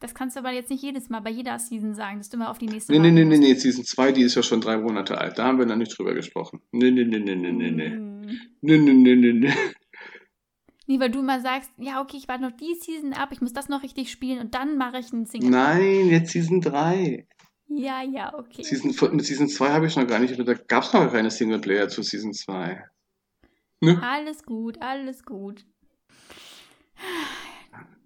Das 0.00 0.14
kannst 0.14 0.36
du 0.36 0.40
aber 0.40 0.52
jetzt 0.52 0.70
nicht 0.70 0.82
jedes 0.82 1.08
Mal 1.10 1.20
bei 1.20 1.30
jeder 1.30 1.58
Season 1.58 1.94
sagen, 1.94 2.18
dass 2.18 2.28
du 2.28 2.36
immer 2.36 2.50
auf 2.50 2.58
die 2.58 2.66
nächste 2.66 2.92
Nee, 2.92 3.00
nee, 3.00 3.10
nee, 3.10 3.24
nee, 3.24 3.36
nee, 3.36 3.54
Season 3.54 3.84
2, 3.84 4.12
die 4.12 4.22
ist 4.22 4.36
ja 4.36 4.44
schon 4.44 4.60
drei 4.60 4.78
Monate 4.78 5.18
alt. 5.18 5.38
Da 5.38 5.44
haben 5.44 5.58
wir 5.58 5.66
noch 5.66 5.76
nicht 5.76 5.98
drüber 5.98 6.14
gesprochen. 6.14 6.60
Nee, 6.70 6.92
nee, 6.92 7.04
nee, 7.04 7.18
nee, 7.18 7.34
nee, 7.34 7.50
nee, 7.50 7.70
nee. 7.72 7.90
Hm. 7.90 8.40
Nee, 8.60 8.78
nee, 8.78 8.92
nee, 8.92 9.16
nee, 9.16 9.32
nee. 9.32 9.52
Nee, 10.88 10.98
weil 11.00 11.10
du 11.10 11.18
immer 11.20 11.38
sagst, 11.40 11.70
ja, 11.76 12.00
okay, 12.00 12.16
ich 12.16 12.28
warte 12.28 12.42
noch 12.42 12.52
die 12.52 12.74
Season 12.74 13.12
ab, 13.12 13.28
ich 13.30 13.42
muss 13.42 13.52
das 13.52 13.68
noch 13.68 13.82
richtig 13.82 14.10
spielen 14.10 14.40
und 14.40 14.54
dann 14.54 14.78
mache 14.78 14.98
ich 14.98 15.12
einen 15.12 15.26
Single. 15.26 15.50
Nein, 15.50 16.08
jetzt 16.08 16.32
Season 16.32 16.62
3. 16.62 17.26
Ja, 17.66 18.02
ja, 18.02 18.32
okay. 18.34 18.62
Season, 18.62 18.94
mit 19.14 19.26
Season 19.26 19.48
2 19.48 19.70
habe 19.70 19.86
ich 19.86 19.96
noch 19.96 20.06
gar 20.06 20.18
nicht, 20.18 20.38
da 20.38 20.54
gab 20.54 20.84
es 20.84 20.92
noch 20.94 21.12
keine 21.12 21.30
Singleplayer 21.30 21.88
zu 21.88 22.02
Season 22.02 22.32
2. 22.32 22.82
Ne? 23.82 24.02
Alles 24.02 24.42
gut, 24.42 24.80
alles 24.80 25.22
gut. 25.24 25.66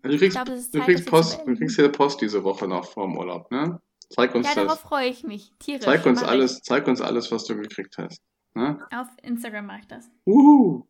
Du 0.03 0.19
kriegst, 0.19 0.33
glaube, 0.37 0.51
es 0.53 0.63
ist 0.63 0.75
du 0.75 0.79
Zeit, 0.81 0.89
kriegst 0.89 1.07
Post, 1.07 1.41
du 1.47 1.55
kriegst 1.55 1.77
hier 1.77 1.89
Post 1.89 2.21
diese 2.21 2.43
Woche 2.43 2.67
noch 2.67 2.85
vorm 2.85 3.17
Urlaub, 3.17 3.49
ne? 3.53 3.81
Zeig 4.11 4.35
uns 4.35 4.49
Ja, 4.49 4.57
darauf 4.57 4.81
das. 4.81 4.81
freue 4.81 5.09
ich 5.09 5.23
mich. 5.23 5.53
Tierisch. 5.61 5.85
Zeig 5.85 6.05
uns 6.05 6.21
alles, 6.25 6.61
zeig 6.63 6.89
uns 6.89 7.01
alles, 7.01 7.31
was 7.31 7.45
du 7.45 7.55
gekriegt 7.57 7.97
hast. 7.97 8.21
Ne? 8.55 8.85
Ich. 8.91 8.97
Auf 8.99 9.07
Instagram 9.23 9.67
mache 9.67 9.79
ich 9.83 9.87
das. 9.87 10.11
Uhu. 10.27 10.85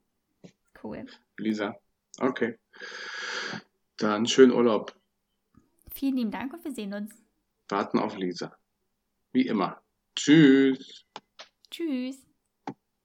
Cool. 0.83 1.05
Lisa. 1.43 1.77
Okay. 2.19 2.59
Dann 3.99 4.27
schönen 4.27 4.53
Urlaub. 4.53 4.95
Vielen 5.95 6.17
lieben 6.17 6.31
Dank 6.31 6.53
und 6.53 6.65
wir 6.65 6.73
sehen 6.73 6.95
uns. 6.95 7.15
Warten 7.69 7.99
auf 7.99 8.17
Lisa. 8.17 8.57
Wie 9.33 9.47
immer. 9.47 9.83
Tschüss. 10.17 11.05
Tschüss. 11.71 12.32